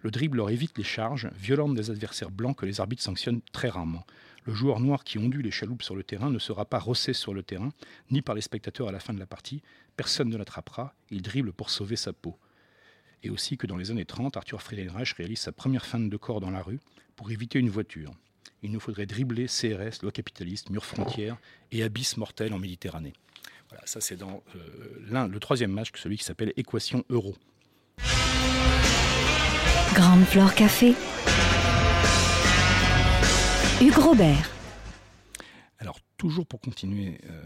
[0.00, 3.68] le dribble leur évite les charges violentes des adversaires blancs que les arbitres sanctionnent très
[3.68, 4.06] rarement.
[4.44, 7.34] Le joueur noir qui ondule les chaloupes sur le terrain ne sera pas rossé sur
[7.34, 7.70] le terrain,
[8.10, 9.60] ni par les spectateurs à la fin de la partie.
[9.96, 10.94] Personne ne l'attrapera.
[11.10, 12.38] Il dribble pour sauver sa peau.
[13.22, 16.40] Et aussi que dans les années 30, Arthur Friedenreich réalise sa première feinte de corps
[16.40, 16.78] dans la rue
[17.16, 18.12] pour éviter une voiture.
[18.62, 21.36] Il nous faudrait dribbler CRS, loi capitaliste, mur frontière
[21.72, 23.12] et abysse mortel en Méditerranée.
[23.68, 27.36] Voilà, ça c'est dans euh, le troisième match, celui qui s'appelle Équation euro.
[29.94, 30.94] Grande Flore Café.
[33.80, 34.57] Hugues Robert.
[36.18, 37.40] Toujours pour continuer euh,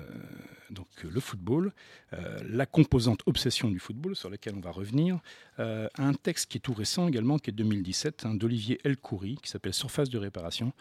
[0.71, 1.73] donc, le football,
[2.15, 5.21] euh, la composante obsession du football, sur laquelle on va revenir,
[5.59, 9.51] euh, un texte qui est tout récent également, qui est 2017, hein, d'Olivier Elcoury, qui
[9.51, 10.73] s'appelle Surface de réparation.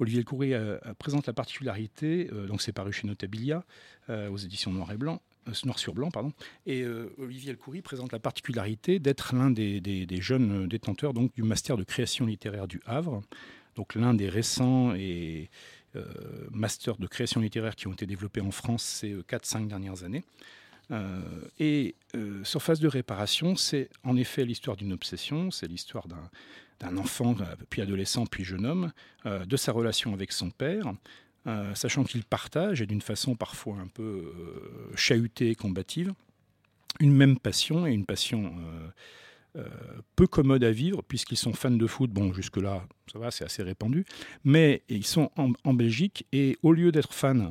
[0.00, 0.54] Olivier Elcoury
[0.98, 3.64] présente la particularité, donc c'est paru chez Notabilia,
[4.10, 5.22] aux éditions Noir et Blanc,
[5.64, 6.32] noir sur blanc, pardon.
[6.66, 6.84] Et
[7.16, 11.84] Olivier Elcoury présente la particularité d'être l'un des, des, jeunes détenteurs donc, du master de
[11.84, 13.22] création littéraire du Havre,
[13.74, 15.85] donc l'un des récents et euh,
[16.50, 20.24] masters de création littéraire qui ont été développés en France ces 4-5 euh, dernières années.
[20.92, 21.20] Euh,
[21.58, 21.94] et
[22.44, 27.34] Surface de réparation, c'est en effet l'histoire d'une obsession, c'est l'histoire d'un enfant,
[27.68, 28.92] puis adolescent, puis jeune homme,
[29.24, 30.94] de sa relation avec son père,
[31.74, 34.32] sachant qu'il partage, et d'une façon parfois un peu
[34.94, 36.14] chahutée et combative,
[37.00, 38.88] une même passion, et une passion euh,
[40.16, 42.10] peu commodes à vivre, puisqu'ils sont fans de foot.
[42.10, 44.04] Bon, jusque-là, ça va, c'est assez répandu.
[44.44, 47.50] Mais ils sont en, Belgique, et au lieu d'être fans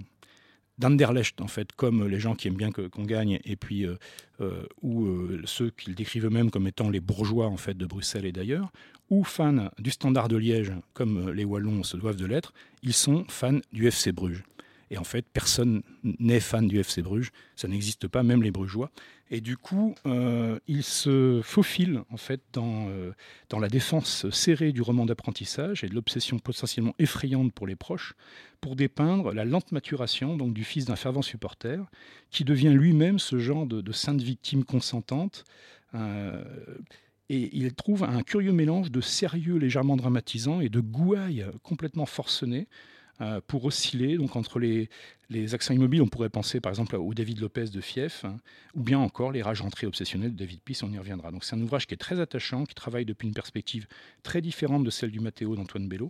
[0.78, 3.96] d'Anderlecht, en fait, comme les gens qui aiment bien qu'on gagne, et puis, euh,
[4.42, 5.08] euh, ou
[5.46, 8.72] ceux qu'ils décrivent eux-mêmes comme étant les bourgeois, en fait, de Bruxelles et d'ailleurs,
[9.10, 13.26] ou fans du Standard de Liège, comme les Wallons se doivent de l'être, ils sont
[13.30, 14.44] fans du FC Bruges.
[14.96, 18.92] Et en fait, personne n'est fan du FC Bruges, ça n'existe pas, même les Brugeois.
[19.30, 23.12] Et du coup, euh, il se faufile en fait dans, euh,
[23.50, 28.14] dans la défense serrée du roman d'apprentissage et de l'obsession potentiellement effrayante pour les proches,
[28.62, 31.84] pour dépeindre la lente maturation donc du fils d'un fervent supporter,
[32.30, 35.44] qui devient lui-même ce genre de, sainte victime consentante.
[35.94, 36.42] Euh,
[37.28, 42.70] Et il trouve un curieux mélange de sérieux légèrement dramatisant et de gouailles complètement forcenées
[43.22, 44.90] euh, pour osciller donc entre les,
[45.30, 46.02] les accents immobiles.
[46.02, 48.38] On pourrait penser par exemple au David Lopez de Fief, hein,
[48.76, 51.32] ou bien encore les rages entrées obsessionnelles de David Peace, on y reviendra.
[51.32, 53.88] Donc c'est un ouvrage qui est très attachant, qui travaille depuis une perspective
[54.24, 56.10] très différente de celle du Mathéo d'Antoine Bello,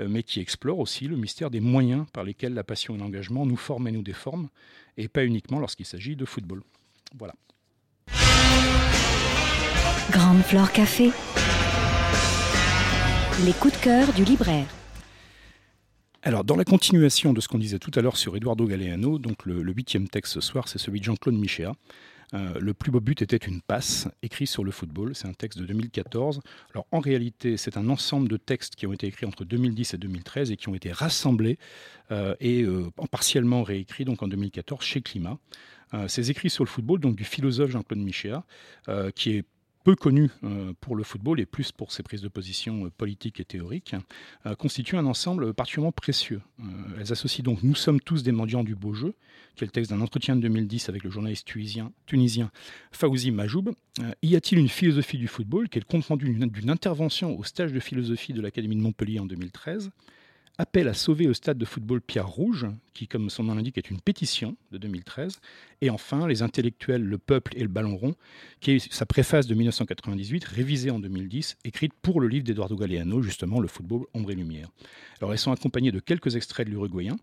[0.00, 3.46] euh, mais qui explore aussi le mystère des moyens par lesquels la passion et l'engagement
[3.46, 4.48] nous forment et nous déforment,
[4.96, 6.62] et pas uniquement lorsqu'il s'agit de football.
[7.16, 7.34] Voilà.
[10.10, 11.12] Grande Flore Café.
[13.44, 14.66] Les coups de cœur du libraire.
[16.22, 19.46] Alors, dans la continuation de ce qu'on disait tout à l'heure sur Eduardo Galeano, donc
[19.46, 21.72] le, huitième texte ce soir, c'est celui de Jean-Claude Michéa.
[22.34, 25.14] Euh, le plus beau but était une passe, écrit sur le football.
[25.14, 26.42] C'est un texte de 2014.
[26.74, 29.96] Alors, en réalité, c'est un ensemble de textes qui ont été écrits entre 2010 et
[29.96, 31.58] 2013 et qui ont été rassemblés
[32.10, 35.38] euh, et euh, partiellement réécrits donc en 2014 chez Climat.
[36.06, 38.44] ces écrits sur le football, donc du philosophe Jean-Claude Michéa,
[39.14, 39.44] qui est
[39.84, 43.40] peu connu euh, pour le football et plus pour ses prises de position euh, politiques
[43.40, 43.96] et théoriques,
[44.46, 46.42] euh, constituent un ensemble particulièrement précieux.
[46.98, 49.14] elles associent donc Nous sommes tous des mendiants du beau jeu,
[49.56, 52.50] qui est le texte d'un entretien de 2010 avec le journaliste tunisien, tunisien
[53.32, 53.70] Majoub.
[54.22, 57.72] y a-t-il une philosophie du football, qui est le compte rendu d'une intervention au stage
[57.72, 59.90] de philosophie de l'Académie de Montpellier en 2013
[60.60, 63.90] appel à sauver au stade de football Pierre Rouge, qui, comme son nom l'indique, est
[63.90, 65.40] une pétition de 2013.
[65.82, 68.14] Et enfin, les intellectuels, le peuple et le ballon rond,
[68.60, 73.22] qui est sa préface de 1998, révisée en 2010, écrite pour le livre d'Eduardo Galeano,
[73.22, 74.68] justement, Le football, ombre et lumière.
[75.20, 77.16] Alors, elles sont accompagnées de quelques extraits de l'Uruguayen.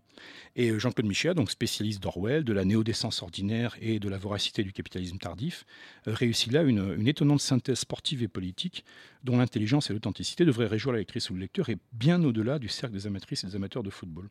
[0.56, 4.64] Et euh, Jean-Claude Michéa, donc spécialiste d'Orwell, de la néodécence ordinaire et de la voracité
[4.64, 5.64] du capitalisme tardif,
[6.08, 8.84] euh, réussit là une, une étonnante synthèse sportive et politique
[9.22, 12.68] dont l'intelligence et l'authenticité devraient réjouir la lectrice ou le lecteur et bien au-delà du
[12.68, 14.28] cercle des amatrices et des amateurs de football.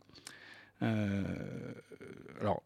[0.81, 1.23] Euh,
[2.41, 2.63] alors,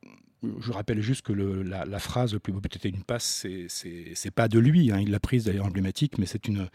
[0.60, 4.48] je rappelle juste que la, phrase le plus beau peut être une passe, c'est pas
[4.48, 6.68] de lui, hein, il l'a prise d'ailleurs emblématique, mais c'est une,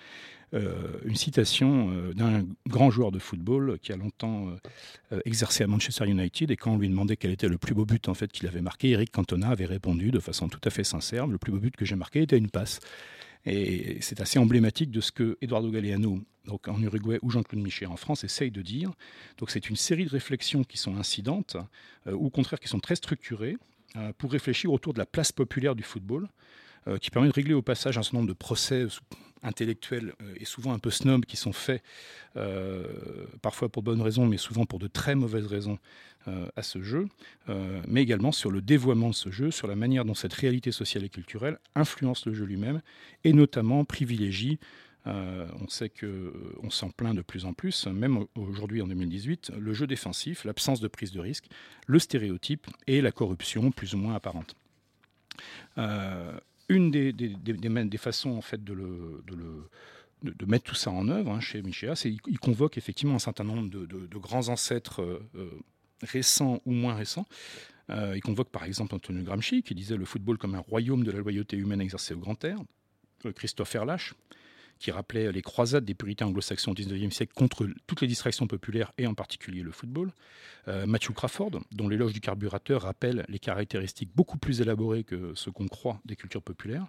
[0.55, 4.57] euh, citation euh, d'un grand joueur de football qui a longtemps
[5.25, 8.09] exercé à Manchester United et quand on lui demandait quel était le plus beau but
[8.09, 11.27] en fait qu'il avait marqué, Eric Cantona avait répondu de façon tout à fait sincère
[11.27, 12.79] le plus beau but que j'ai marqué était une passe.
[13.46, 17.87] Et c'est assez emblématique de ce que Eduardo Galeano, donc en Uruguay, ou Jean-Claude Michet
[17.87, 18.90] en France, essayent de dire.
[19.38, 21.56] Donc c'est une série de réflexions qui sont incidentes,
[22.09, 23.56] euh, ou au contraire qui sont très structurées,
[23.96, 26.28] euh, pour réfléchir autour de la place populaire du football,
[26.88, 28.87] euh, qui permet de régler au passage un certain nombre de procès
[29.42, 31.83] intellectuels et souvent un peu snob qui sont faits,
[33.42, 35.79] parfois pour bonnes raisons, mais souvent pour de très mauvaises raisons,
[36.29, 37.07] euh, à ce jeu,
[37.49, 40.72] euh, mais également sur le dévoiement de ce jeu, sur la manière dont cette réalité
[40.72, 42.83] sociale et culturelle influence le jeu lui-même,
[43.22, 44.59] et notamment privilégie
[45.07, 49.72] euh, on sait qu'on s'en plaint de plus en plus, même aujourd'hui en 2018, le
[49.72, 51.44] jeu défensif, l'absence de prise de risque,
[51.87, 54.57] le stéréotype et la corruption plus ou moins apparente.
[56.68, 58.76] Une des, des, façons en fait de,
[60.46, 63.68] mettre tout ça en œuvre hein, chez Michéa, c'est qu'il convoque effectivement un certain nombre
[63.68, 65.20] de, grands ancêtres
[66.02, 67.26] récents ou moins récents.
[67.90, 71.12] Euh, il convoque par exemple Antonio Gramsci qui disait le football comme un royaume de
[71.12, 72.59] la loyauté humaine exercée au grand air.
[73.24, 73.76] Euh, Christophe
[74.79, 78.93] qui rappelait les croisades des puritains anglo-saxons au XIXe siècle contre toutes les distractions populaires
[78.99, 80.12] et en particulier le football.
[80.69, 85.51] Euh, Matthew Crawford, dont l'éloge du carburateur rappelle les caractéristiques beaucoup plus élaborées que ce
[85.51, 86.87] qu'on croit des cultures populaires.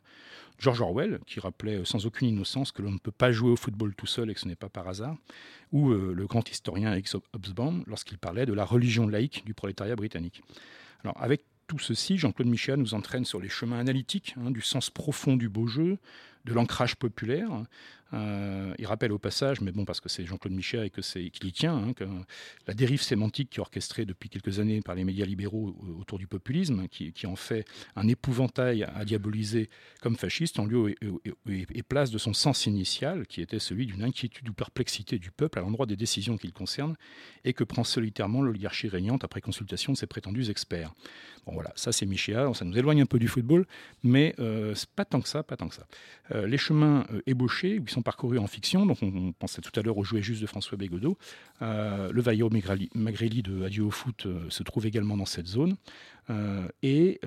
[0.60, 3.94] George Orwell, qui rappelait sans aucune innocence que l'on ne peut pas jouer au football
[3.96, 5.16] tout seul et que ce n'est pas par hasard.
[5.72, 9.96] Ou euh, le grand historien Alex Hobsbawm, lorsqu'il parlait de la religion laïque du prolétariat
[9.96, 10.42] britannique.
[11.04, 14.90] Alors, avec tout ceci, Jean-Claude Michéa nous entraîne sur les chemins analytiques hein, du sens
[14.90, 15.98] profond du beau jeu,
[16.48, 17.50] de l'ancrage populaire.
[18.14, 21.30] Euh, il rappelle au passage, mais bon, parce que c'est Jean-Claude Michet et que c'est
[21.30, 22.06] qu'il y tient, hein, que
[22.68, 26.28] la dérive sémantique qui est orchestrée depuis quelques années par les médias libéraux autour du
[26.28, 27.66] populisme, qui, en fait
[27.96, 29.70] un épouvantail à diaboliser
[30.02, 30.96] comme fasciste, en lieu
[31.50, 35.60] et, place de son sens initial, qui était celui d'une inquiétude ou perplexité du peuple
[35.60, 36.96] à l'endroit des décisions qu'il concerne,
[37.44, 40.94] et que prend solitairement l'oligarchie régnante après consultation de ses prétendus experts.
[41.46, 43.66] Bon voilà, ça c'est Michéa, ça nous éloigne un peu du football,
[44.04, 45.88] mais euh, pas tant que ça, pas tant que ça.
[46.32, 49.84] Euh, les chemins euh, ébauchés, où sont parcourus en fiction, donc on, pensait tout à
[49.84, 51.18] l'heure au jouet juste de François Bégodeau,
[51.62, 52.50] le Vaillot
[52.96, 55.76] Magrelli de Adieu au foot se trouve également dans cette zone,
[56.84, 57.20] et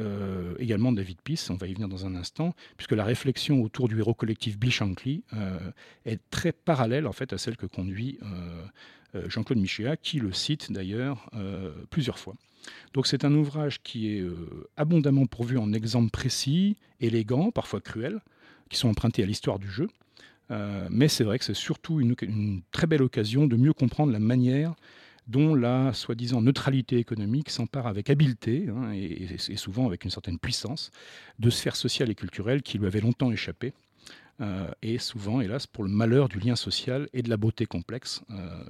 [0.59, 3.98] également David Peace, on va y venir dans un instant, puisque la réflexion autour du
[3.98, 5.24] héros collectif Bill Shankly
[6.04, 8.18] est très parallèle en fait à celle que conduit
[9.26, 11.30] Jean-Claude Michéa, qui le cite d'ailleurs
[11.90, 12.35] plusieurs fois.
[12.92, 18.20] Donc c'est un ouvrage qui est euh, abondamment pourvu en exemples précis, élégants, parfois cruels,
[18.68, 19.88] qui sont empruntés à l'histoire du jeu.
[20.50, 22.14] Euh, mais c'est vrai que c'est surtout une,
[22.72, 24.74] très belle occasion de mieux comprendre la manière
[25.26, 30.90] dont la soi-disant neutralité économique s'empare avec habileté hein, et, souvent avec une certaine puissance
[31.38, 33.72] de sphères sociales et culturelles qui lui avaient longtemps échappé
[34.80, 38.22] et souvent, hélas, pour le malheur du lien social et de la beauté complexe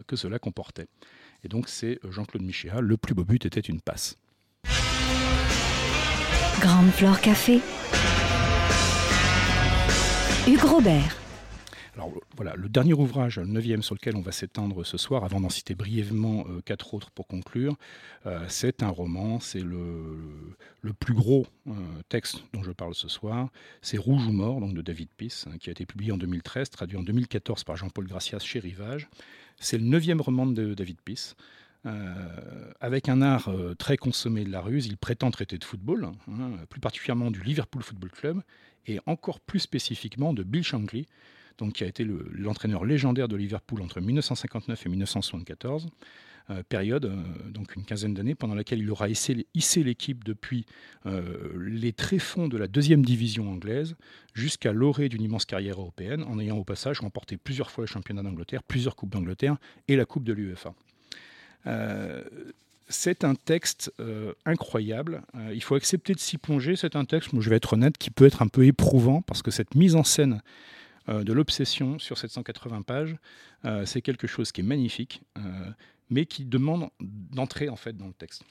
[0.09, 0.89] que cela comportait.
[1.45, 4.17] Et donc c'est Jean-Claude Michéa, le plus beau but était une passe.
[6.61, 7.61] Grande Flore Café.
[10.47, 11.20] Hugues Robert.
[12.01, 15.39] Alors voilà, le dernier ouvrage, le neuvième sur lequel on va s'étendre ce soir, avant
[15.39, 17.77] d'en citer brièvement euh, quatre autres pour conclure,
[18.25, 20.47] euh, c'est un roman, c'est le,
[20.99, 21.73] plus gros euh,
[22.09, 23.51] texte dont je parle ce soir.
[23.83, 26.71] C'est Rouge ou mort, donc de David Peace, hein, qui a été publié en 2013,
[26.71, 29.07] traduit en 2014 par Jean-Paul Gracias chez Rivage.
[29.59, 31.35] C'est le neuvième roman de David Peace.
[32.81, 36.81] Avec un art très consommé de la ruse, il prétend traiter de football, hein, plus
[36.81, 38.43] particulièrement du Liverpool Football Club,
[38.87, 41.07] et encore plus spécifiquement de Bill Shankly,
[41.61, 45.89] donc, qui a été l'entraîneur légendaire de Liverpool entre 1959 et 1974.
[46.51, 47.13] Euh, période,
[47.53, 49.47] donc une quinzaine d'années, pendant laquelle il aura hissé,
[49.85, 50.67] l'équipe depuis
[51.05, 53.95] les tréfonds de la deuxième division anglaise
[54.35, 58.23] jusqu'à l'orée d'une immense carrière européenne, en ayant au passage remporté plusieurs fois le championnat
[58.23, 60.75] d'Angleterre, plusieurs coupes d'Angleterre et la coupe de l'UEFA.
[61.67, 62.23] Euh,
[62.89, 65.23] c'est un texte euh, incroyable.
[65.37, 66.77] Euh, il faut accepter de s'y plonger.
[66.77, 69.43] C'est un texte, moi je vais être honnête, qui peut être un peu éprouvant parce
[69.43, 70.43] que cette mise en scène
[71.11, 73.17] de l'obsession sur 780 pages,
[73.85, 75.23] c'est quelque chose qui est magnifique,
[76.09, 78.45] mais qui demande d'entrer en fait dans le texte.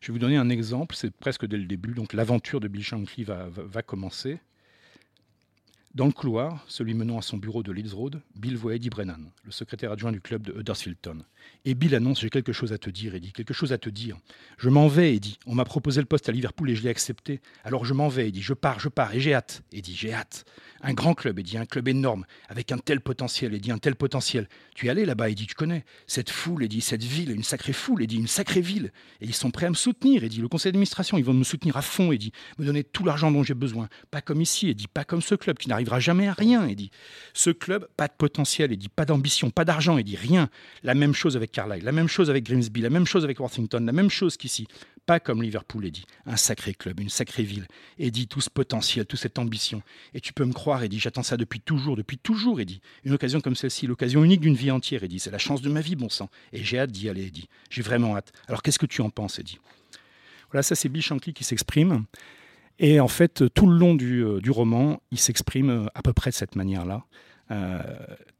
[0.00, 1.94] Je vais vous donner un exemple, c'est presque dès le début.
[1.94, 4.38] Donc l'aventure de Bill Shankly va commencer.
[5.94, 9.30] Dans le couloir, celui menant à son bureau de Leeds Road, Bill voit Eddie Brennan,
[9.44, 10.96] le secrétaire adjoint du club de Huddersfield.
[11.64, 14.18] Et Bill annonce J'ai quelque chose à te dire, Eddie, quelque chose à te dire.
[14.58, 15.38] Je m'en vais, Eddie.
[15.46, 17.40] On m'a proposé le poste à Liverpool et je l'ai accepté.
[17.62, 18.42] Alors je m'en vais, Eddie.
[18.42, 19.14] Je pars, je pars.
[19.14, 19.62] Et j'ai hâte.
[19.72, 20.44] Eddie, j'ai hâte.
[20.82, 24.48] Un grand club, Eddie, un club énorme, avec un tel potentiel, Eddie, un tel potentiel.
[24.74, 25.84] Tu es allé là-bas, Eddie, tu connais.
[26.08, 28.92] Cette foule, Eddie, cette ville, une sacrée foule, Eddie, une sacrée ville.
[29.20, 30.40] Et ils sont prêts à me soutenir, Eddie.
[30.40, 32.32] Le conseil d'administration, ils vont me soutenir à fond, Eddie.
[32.58, 33.88] Me donner tout l'argent dont j'ai besoin.
[34.10, 36.90] Pas comme ici, Eddie, pas comme ce club qui n'arrivera jamais à rien et dit
[37.32, 40.48] ce club, pas de potentiel, et dit pas d'ambition, pas d'argent, et dit rien.
[40.82, 43.80] La même chose avec Carlisle, la même chose avec Grimsby, la même chose avec Worthington,
[43.80, 44.66] la même chose qu'ici.
[45.06, 47.66] Pas comme Liverpool, et dit un sacré club, une sacrée ville,
[47.98, 49.82] et dit tout ce potentiel, toute cette ambition.
[50.14, 52.80] Et tu peux me croire, et dit j'attends ça depuis toujours, depuis toujours, et dit
[53.04, 55.68] une occasion comme celle-ci, l'occasion unique d'une vie entière, et dit c'est la chance de
[55.68, 56.30] ma vie, bon sang.
[56.52, 58.32] Et j'ai hâte d'y aller, et dit j'ai vraiment hâte.
[58.48, 59.58] Alors qu'est-ce que tu en penses, et dit
[60.50, 62.04] voilà, ça c'est Bill Shankly qui s'exprime.
[62.78, 66.30] Et en fait, tout le long du, euh, roman, il s'exprime euh, à peu près
[66.30, 67.04] de cette manière-là.
[67.50, 67.78] Euh,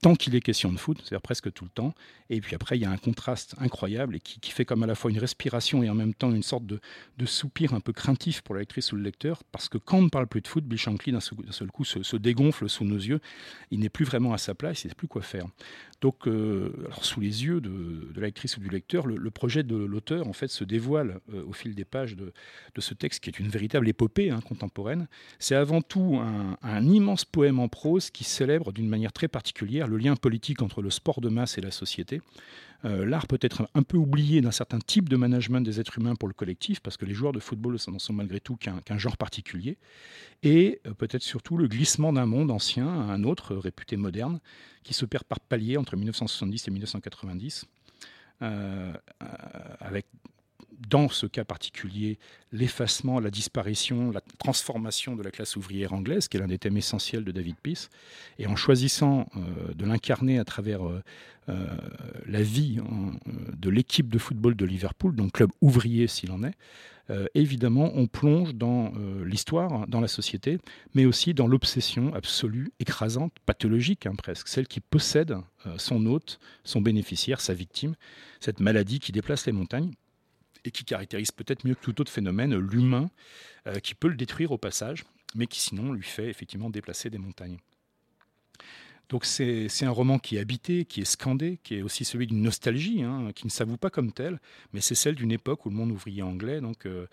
[0.01, 1.95] tant qu'il est question de foot, c'est-à-dire presque tout le temps.
[2.31, 4.95] Et puis après, il y a un contraste incroyable et qui, fait comme à la
[4.95, 6.81] fois une respiration et en même temps une sorte de,
[7.27, 10.09] soupir un peu craintif pour la lectrice ou le lecteur, parce que quand on ne
[10.09, 13.21] parle plus de foot, Bill Shankly d'un seul, coup se, dégonfle sous nos yeux.
[13.71, 15.47] Il n'est plus vraiment à sa place, il ne sait plus quoi faire.
[16.01, 20.29] Donc, euh, sous les yeux de, la lectrice ou du lecteur, le, projet de l'auteur
[20.29, 22.33] en fait se dévoile euh, au fil des pages de,
[22.79, 25.09] ce texte, qui est une véritable épopée hein, contemporaine.
[25.39, 29.87] C'est avant tout un, un immense poème en prose qui célèbre d'une manière très particulière
[29.87, 32.21] le lien politique entre le sport de masse et la société.
[32.85, 36.15] Euh, l'art peut être un peu oublié d'un certain type de management des êtres humains
[36.17, 39.17] pour le collectif, parce que les joueurs de football n'en sont malgré tout qu'un genre
[39.17, 39.79] particulier,
[40.43, 44.39] et euh, peut-être surtout le glissement d'un monde ancien à un autre réputé moderne,
[44.83, 47.65] qui s'opère par paliers entre 1970 et 1990,
[48.43, 48.93] euh,
[49.81, 50.07] avec
[50.89, 52.19] dans ce cas particulier,
[52.53, 56.77] l'effacement, la disparition, la transformation de la classe ouvrière anglaise, qui est l'un des thèmes
[56.77, 57.89] essentiels de David Peace.
[58.39, 61.03] Et en choisissant euh, de l'incarner à travers euh,
[61.49, 61.67] euh,
[62.27, 66.55] la vie hein, de l'équipe de football de Liverpool, donc club ouvrier s'il en est,
[67.35, 68.95] évidemment, on plonge dans
[69.27, 70.57] l'histoire, dans la société,
[70.95, 75.37] mais aussi dans l'obsession absolue, écrasante, pathologique hein, presque, celle qui possède
[75.77, 77.95] son hôte, son bénéficiaire, sa victime,
[78.41, 79.93] cette maladie qui déplace les montagnes
[80.65, 83.11] et qui caractérise peut-être mieux que tout autre phénomène l'humain,
[83.67, 85.05] euh, qui peut le détruire au passage,
[85.35, 87.59] mais qui sinon lui fait effectivement déplacer des montagnes.
[89.11, 92.43] Donc c'est un roman qui est habité, qui est scandé, qui est aussi celui d'une
[92.43, 94.41] nostalgie, hein, qui ne s'avoue pas comme tel,
[94.73, 97.07] mais c'est celle d'une époque où le monde ouvrier anglais donc, euh,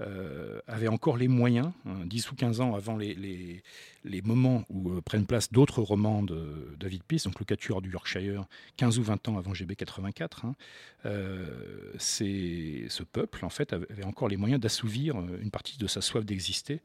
[0.00, 4.90] euh, avait encore les moyens, 10 hein, ou 15 ans avant les, les, moments où
[4.90, 8.44] euh, prennent place d'autres romans de David Peace, donc Le du Yorkshire,
[8.76, 10.54] 15 ou 20 ans avant GB 84, hein,
[11.98, 16.80] ce peuple en fait avait encore les moyens d'assouvir une partie de sa soif d'exister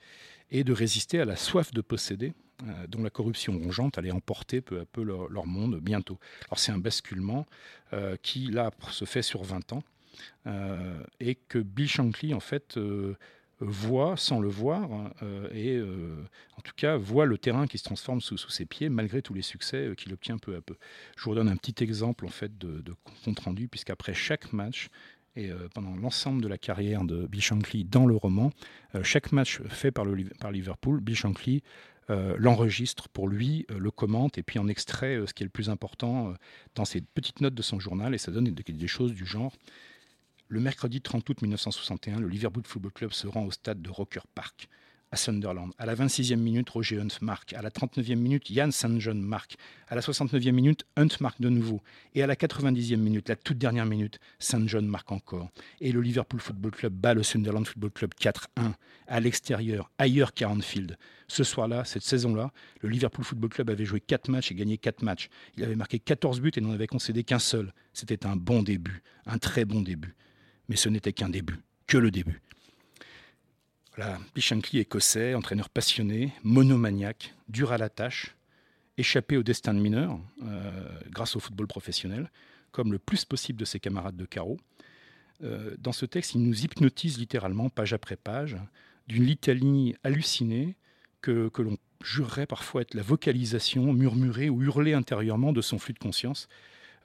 [0.51, 2.33] et de résister à la soif de posséder
[2.67, 6.19] euh, dont la corruption rongeante allait emporter peu à peu leur, monde bientôt.
[6.47, 7.47] Alors c'est un basculement
[7.93, 9.83] euh, qui là se fait sur 20 ans
[10.45, 12.77] euh, et que Bill Shankly en fait
[13.59, 15.11] voit sans le voir
[15.53, 19.35] et en tout cas voit le terrain qui se transforme sous, ses pieds malgré tous
[19.35, 20.75] les succès qu'il obtient peu à peu.
[21.15, 22.93] Je vous redonne un petit exemple en fait de, de
[23.23, 24.89] compte rendu puisqu'après chaque match
[25.35, 28.51] et pendant l'ensemble de la carrière de Bill Shankly dans le roman,
[29.03, 31.63] chaque match fait par, Liverpool, Bill Shankly
[32.09, 36.33] l'enregistre pour lui, le commente et puis en extrait ce qui est le plus important
[36.75, 39.53] dans ces petites notes de son journal et ça donne des, des choses du genre.
[40.51, 44.27] Le mercredi 30 août 1961, le Liverpool Football Club se rend au stade de Rocker
[44.35, 44.67] Park
[45.11, 45.71] à Sunderland.
[45.77, 47.53] À la 26e minute, Roger Hunt marque.
[47.53, 48.99] À la 39e minute, Jan St.
[48.99, 49.57] John marque.
[49.89, 51.81] À la 69e minute, Hunt marque de nouveau.
[52.15, 54.67] Et à la 90e minute, la toute dernière minute, St.
[54.67, 55.49] John marque encore.
[55.81, 58.73] Et le Liverpool Football Club bat le Sunderland Football Club 4-1
[59.07, 60.97] à l'extérieur, ailleurs qu'à Anfield.
[61.27, 65.03] Ce soir-là, cette saison-là, le Liverpool Football Club avait joué 4 matchs et gagné 4
[65.03, 65.27] matchs.
[65.57, 67.73] Il avait marqué 14 buts et n'en avait concédé qu'un seul.
[67.93, 70.15] C'était un bon début, un très bon début.
[70.69, 72.41] Mais ce n'était qu'un début, que le début.
[73.97, 74.19] Voilà,
[74.73, 78.35] écossais, entraîneur passionné, monomaniaque, dur à la tâche,
[78.97, 80.71] échappé au destin de mineur euh,
[81.09, 82.31] grâce au football professionnel,
[82.71, 84.57] comme le plus possible de ses camarades de carreau.
[85.43, 88.55] Euh, dans ce texte, il nous hypnotise littéralement, page après page,
[89.07, 90.77] d'une litanie hallucinée
[91.21, 95.93] que, que l'on jurerait parfois être la vocalisation murmurée ou hurlée intérieurement de son flux
[95.93, 96.47] de conscience,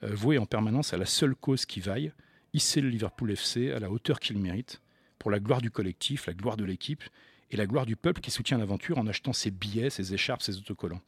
[0.03, 2.13] euh, voué en permanence à la seule cause qui vaille,
[2.53, 4.81] hisser le Liverpool FC à la hauteur qu'il mérite,
[5.29, 7.03] la gloire du collectif, la gloire de l'équipe
[7.51, 10.57] et la gloire du peuple qui soutient l'aventure en achetant ses billets, ses écharpes, ses
[10.57, 11.01] autocollants.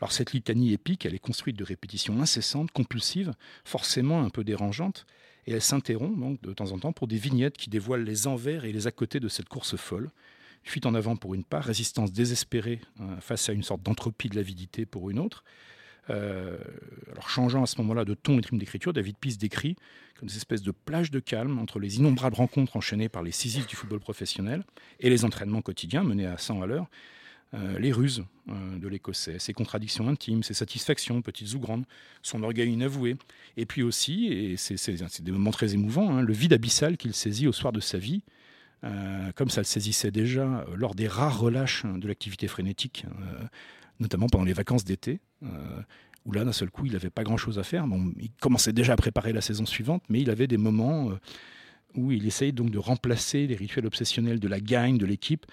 [0.00, 5.06] Alors cette litanie épique, elle est construite de répétitions incessantes, compulsives, forcément un peu dérangeantes,
[5.46, 8.64] et elle s'interrompt donc de temps en temps pour des vignettes qui dévoilent les envers
[8.64, 10.10] et les à côté de cette course folle.
[10.64, 14.36] Fuite en avant pour une part, résistance désespérée hein, face à une sorte d'entropie de
[14.36, 15.44] l'avidité pour une autre,
[16.10, 16.58] euh,
[17.12, 19.76] alors changeant à ce moment-là de ton et de rythme d'écriture, David Peace décrit
[20.18, 23.66] comme des espèces de plages de calme entre les innombrables rencontres enchaînées par les Sisyphes
[23.66, 24.64] du football professionnel
[25.00, 26.86] et les entraînements quotidiens menés à 100 à l'heure,
[27.54, 31.84] euh, les ruses euh, de l'Écossais, ses contradictions intimes, ses satisfactions, petites ou grandes,
[32.22, 33.16] son orgueil inavoué,
[33.56, 37.46] et puis aussi, et c'est des moments très émouvants, hein, le vide abyssal qu'il saisit
[37.46, 38.22] au soir de sa vie,
[39.36, 43.06] comme ça le saisissait déjà lors des rares relâches de l'activité frénétique
[44.02, 45.20] notamment pendant les vacances d'été,
[46.24, 47.84] où là, d'un seul coup, il n'avait pas grand-chose à faire.
[48.20, 51.14] Il commençait déjà à préparer la saison suivante, mais il avait des moments euh,
[51.94, 55.46] où il essayait donc de remplacer les rituels obsessionnels de la gagne de l'équipe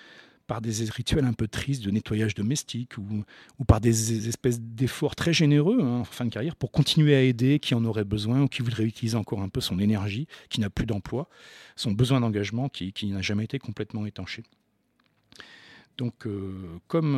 [0.47, 3.23] par des rituels un peu tristes de nettoyage domestique ou,
[3.65, 7.59] par des espèces d'efforts très généreux hein, en fin de carrière pour continuer à aider
[7.59, 10.71] qui en aurait besoin ou qui voudrait utiliser encore un peu son énergie, qui n'a
[10.71, 11.29] plus d'emploi,
[11.75, 14.43] son besoin d'engagement qui n'a jamais été complètement étanché.
[15.99, 17.15] Donc, euh, comme,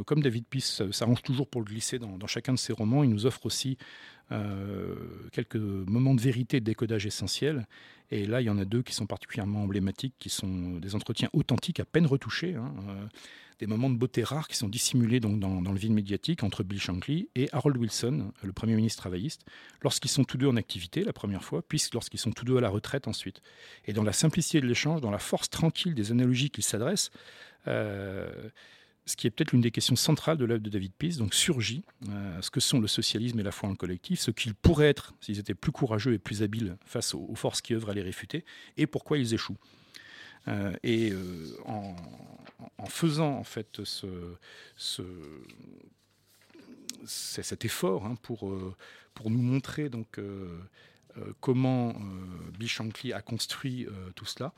[0.00, 3.08] euh, comme David Peace s'arrange toujours pour le glisser dans, chacun de ses romans, il
[3.08, 3.78] nous offre aussi
[4.30, 4.94] euh,
[5.32, 7.66] quelques moments de vérité et de décodage essentiels.
[8.10, 11.28] Et là, il y en a deux qui sont particulièrement emblématiques, qui sont des entretiens
[11.32, 12.74] authentiques, à peine retouchés, hein,
[13.60, 16.80] des moments de beauté rares qui sont dissimulés donc, dans, le vide médiatique entre Bill
[16.80, 19.44] Shankly et Harold Wilson, le Premier ministre travailliste,
[19.82, 22.60] lorsqu'ils sont tous deux en activité la première fois, puis lorsqu'ils sont tous deux à
[22.60, 23.42] la retraite ensuite.
[23.86, 27.10] Et dans la simplicité de l'échange, dans la force tranquille des analogies qu'ils s'adressent,
[27.68, 28.48] euh,
[29.06, 31.84] ce qui est peut-être l'une des questions centrales de l'œuvre de David Peace, donc surgit
[32.08, 34.88] euh, ce que sont le socialisme et la foi en le collectif, ce qu'ils pourraient
[34.88, 38.02] être s'ils étaient plus courageux et plus habiles face aux, forces qui œuvrent à les
[38.02, 38.44] réfuter,
[38.76, 39.58] et pourquoi ils échouent.
[40.48, 41.12] Euh, et
[41.66, 41.94] en,
[42.86, 44.06] faisant en fait ce,
[47.04, 48.52] cet effort hein, pour,
[49.14, 50.18] pour nous montrer donc
[51.40, 51.94] comment
[52.58, 54.54] Bill Shankly a construit tout cela,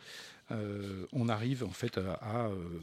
[0.52, 2.80] euh, on arrive en fait à, euh,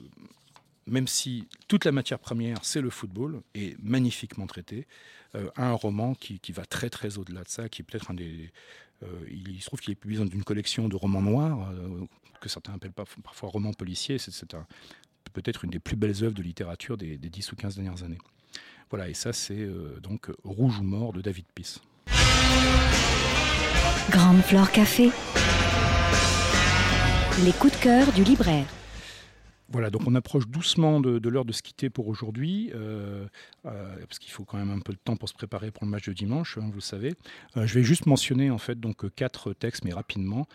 [0.89, 4.87] même si toute la matière première c'est le football et magnifiquement traité,
[5.35, 8.51] euh, un roman qui, va très très au-delà de ça, qui est peut-être un des
[9.31, 11.71] il se trouve qu'il est publié dans une collection de romans noirs,
[12.41, 14.17] que certains appellent parfois romans policiers.
[14.17, 14.45] C'est
[15.31, 18.17] peut-être une des plus belles œuvres de littérature des, des 10 ou 15 dernières années.
[18.89, 19.65] Voilà, et ça, c'est
[20.03, 21.79] donc Rouge ou Mort de David Peace.
[24.09, 25.11] Grande Flore Café.
[27.45, 28.65] Les coups de cœur du libraire.
[29.71, 33.27] Voilà, donc on approche doucement de, l'heure de se quitter pour aujourd'hui, euh,
[33.65, 35.91] euh, parce qu'il faut quand même un peu de temps pour se préparer pour le
[35.91, 37.13] match de dimanche, hein, vous le savez.
[37.55, 40.47] Euh, je vais juste mentionner en fait donc quatre textes, mais rapidement,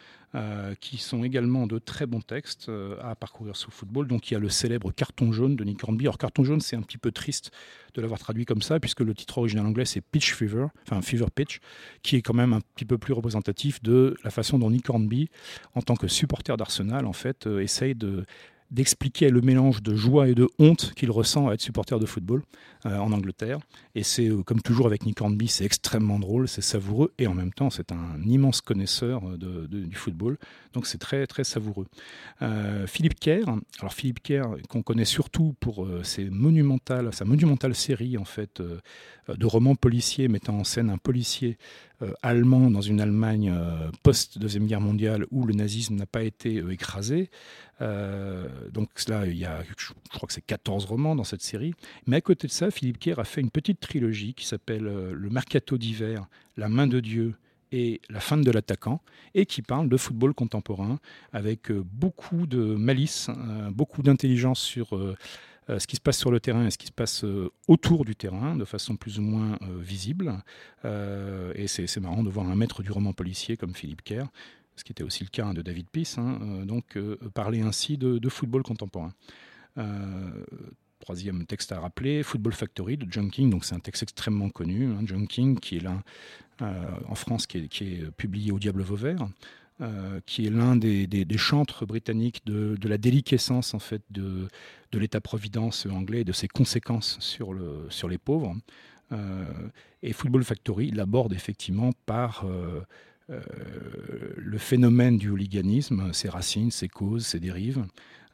[0.81, 2.69] qui sont également de très bons textes
[3.01, 4.09] à parcourir sous football.
[4.09, 6.07] Donc il y a le célèbre Carton jaune de Nick Hornby.
[6.07, 7.53] Alors Carton jaune, c'est un petit peu triste
[7.95, 11.27] de l'avoir traduit comme ça, puisque le titre original anglais c'est Pitch Fever, enfin Fever
[11.33, 11.61] Pitch,
[12.03, 15.29] qui est quand même un petit peu plus représentatif de la façon dont Nick Hornby,
[15.77, 18.27] en tant que supporter d'Arsenal, en fait, essaye de
[18.75, 22.43] d'expliquer le mélange de joie et de honte qu'il ressent à être supporter de football.
[22.85, 23.59] En Angleterre.
[23.95, 27.53] Et c'est, comme toujours avec Nick Hornby, c'est extrêmement drôle, c'est savoureux, et en même
[27.53, 30.37] temps, c'est un immense connaisseur du football.
[30.75, 31.87] Donc c'est très, très savoureux.
[32.87, 33.45] Philippe Kerr,
[33.81, 38.61] alors Philippe Kerr, qu'on connaît surtout pour ses monumentales, sa monumentale série, en fait,
[39.29, 41.57] de romans policiers mettant en scène un policier
[42.03, 46.59] euh, allemand dans une Allemagne euh, post-deuxième guerre mondiale où le nazisme n'a pas été
[46.59, 47.31] euh, écrasé.
[48.73, 51.75] donc là, il y a, je crois que c'est 14 romans dans cette série.
[52.07, 55.31] Mais à côté de ça, Philippe Kerr a fait une petite trilogie qui s'appelle Le
[55.31, 57.35] Mercato d'hiver, La main de Dieu
[57.73, 59.01] et La fin de l'attaquant,
[59.35, 60.99] et qui parle de football contemporain
[61.33, 63.31] avec beaucoup de malice,
[63.71, 64.97] beaucoup d'intelligence sur
[65.71, 68.05] euh, ce qui se passe sur le terrain et ce qui se passe euh, autour
[68.05, 70.43] du terrain de façon plus ou moins euh, visible.
[70.85, 74.27] et c'est marrant de voir un maître du roman policier comme Philippe Kerr,
[74.77, 76.99] ce qui était aussi le cas de David Peace, hein, donc
[77.33, 79.15] parler ainsi de, football contemporain
[81.05, 83.51] troisième texte à rappeler, Football Factory de John King.
[83.51, 86.03] Donc c'est un texte extrêmement connu, hein, John King, qui est là
[86.61, 89.27] en France, qui est, publié au Diable Vauvert.
[89.81, 94.49] Euh, qui est l'un des, chantres britanniques de, la déliquescence en fait de,
[94.93, 98.55] l'État-providence anglais et de ses conséquences sur, le, sur les pauvres.
[99.11, 99.45] Euh,
[100.05, 102.83] et Football Factory l'aborde effectivement par euh,
[104.37, 107.85] le phénomène du hooliganisme, ses racines, ses causes, ses dérives,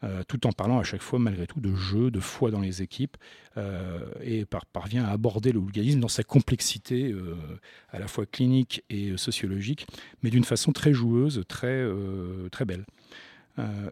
[0.03, 2.80] euh, tout en parlant à chaque fois malgré tout de jeu, de foi dans les
[2.80, 3.16] équipes,
[3.59, 7.34] euh, et parvient à aborder le hooliganisme dans sa complexité euh,
[7.90, 9.86] à la fois clinique et sociologique,
[10.22, 11.86] mais d'une façon très joueuse, très,
[12.51, 12.84] très belle.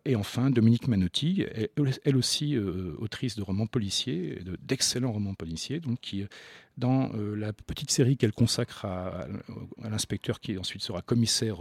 [0.06, 1.44] et enfin, Dominique Manotti,
[2.04, 6.24] elle, aussi autrice de romans policiers, d'excellents romans policiers, donc qui,
[6.78, 9.26] dans la petite série qu'elle consacre à,
[9.82, 11.59] à l'inspecteur qui ensuite sera commissaire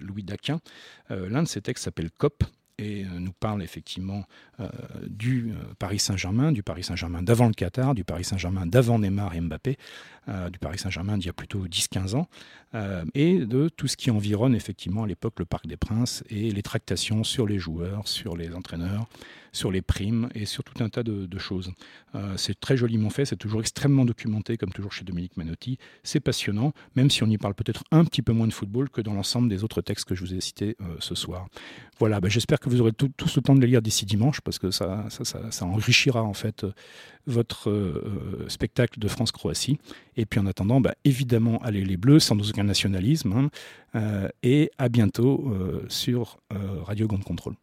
[0.00, 0.60] Louis Daquin,
[1.08, 2.44] l'un de ses textes s'appelle COP,
[2.80, 4.24] et euh, nous parle effectivement
[4.58, 4.68] euh,
[5.06, 9.34] du euh, Paris Saint-Germain, du Paris Saint-Germain d'avant le Qatar, du Paris Saint-Germain d'avant Neymar
[9.34, 9.76] et Mbappé,
[10.28, 12.28] du Paris Saint-Germain d'il y a plutôt 10-15 ans,
[13.14, 16.62] et de tout ce qui environne effectivement à l'époque le Parc des Princes et les
[16.62, 19.08] tractations sur les joueurs, sur les entraîneurs,
[19.52, 21.72] sur les primes et sur tout un tas de, choses.
[22.14, 25.78] Euh, c'est très joliment fait, c'est toujours extrêmement documenté, comme toujours chez Dominique Manotti.
[26.02, 29.00] C'est passionnant, même si on y parle peut-être un petit peu moins de football que
[29.00, 31.46] dans l'ensemble des autres textes que je vous ai cités euh, ce soir.
[31.98, 34.58] Voilà, bah, j'espère que vous aurez tous le temps de les lire d'ici dimanche, parce
[34.58, 35.06] que ça,
[35.62, 36.72] enrichira en fait euh,
[37.26, 37.70] votre
[38.48, 39.78] spectacle de France-Croatie.
[40.16, 43.50] Et puis en attendant, bah, évidemment, allez les Bleus, sans aucun nationalisme,
[43.94, 45.54] hein, et à bientôt
[45.88, 46.38] sur
[46.84, 47.54] Radio Grande Contrôle.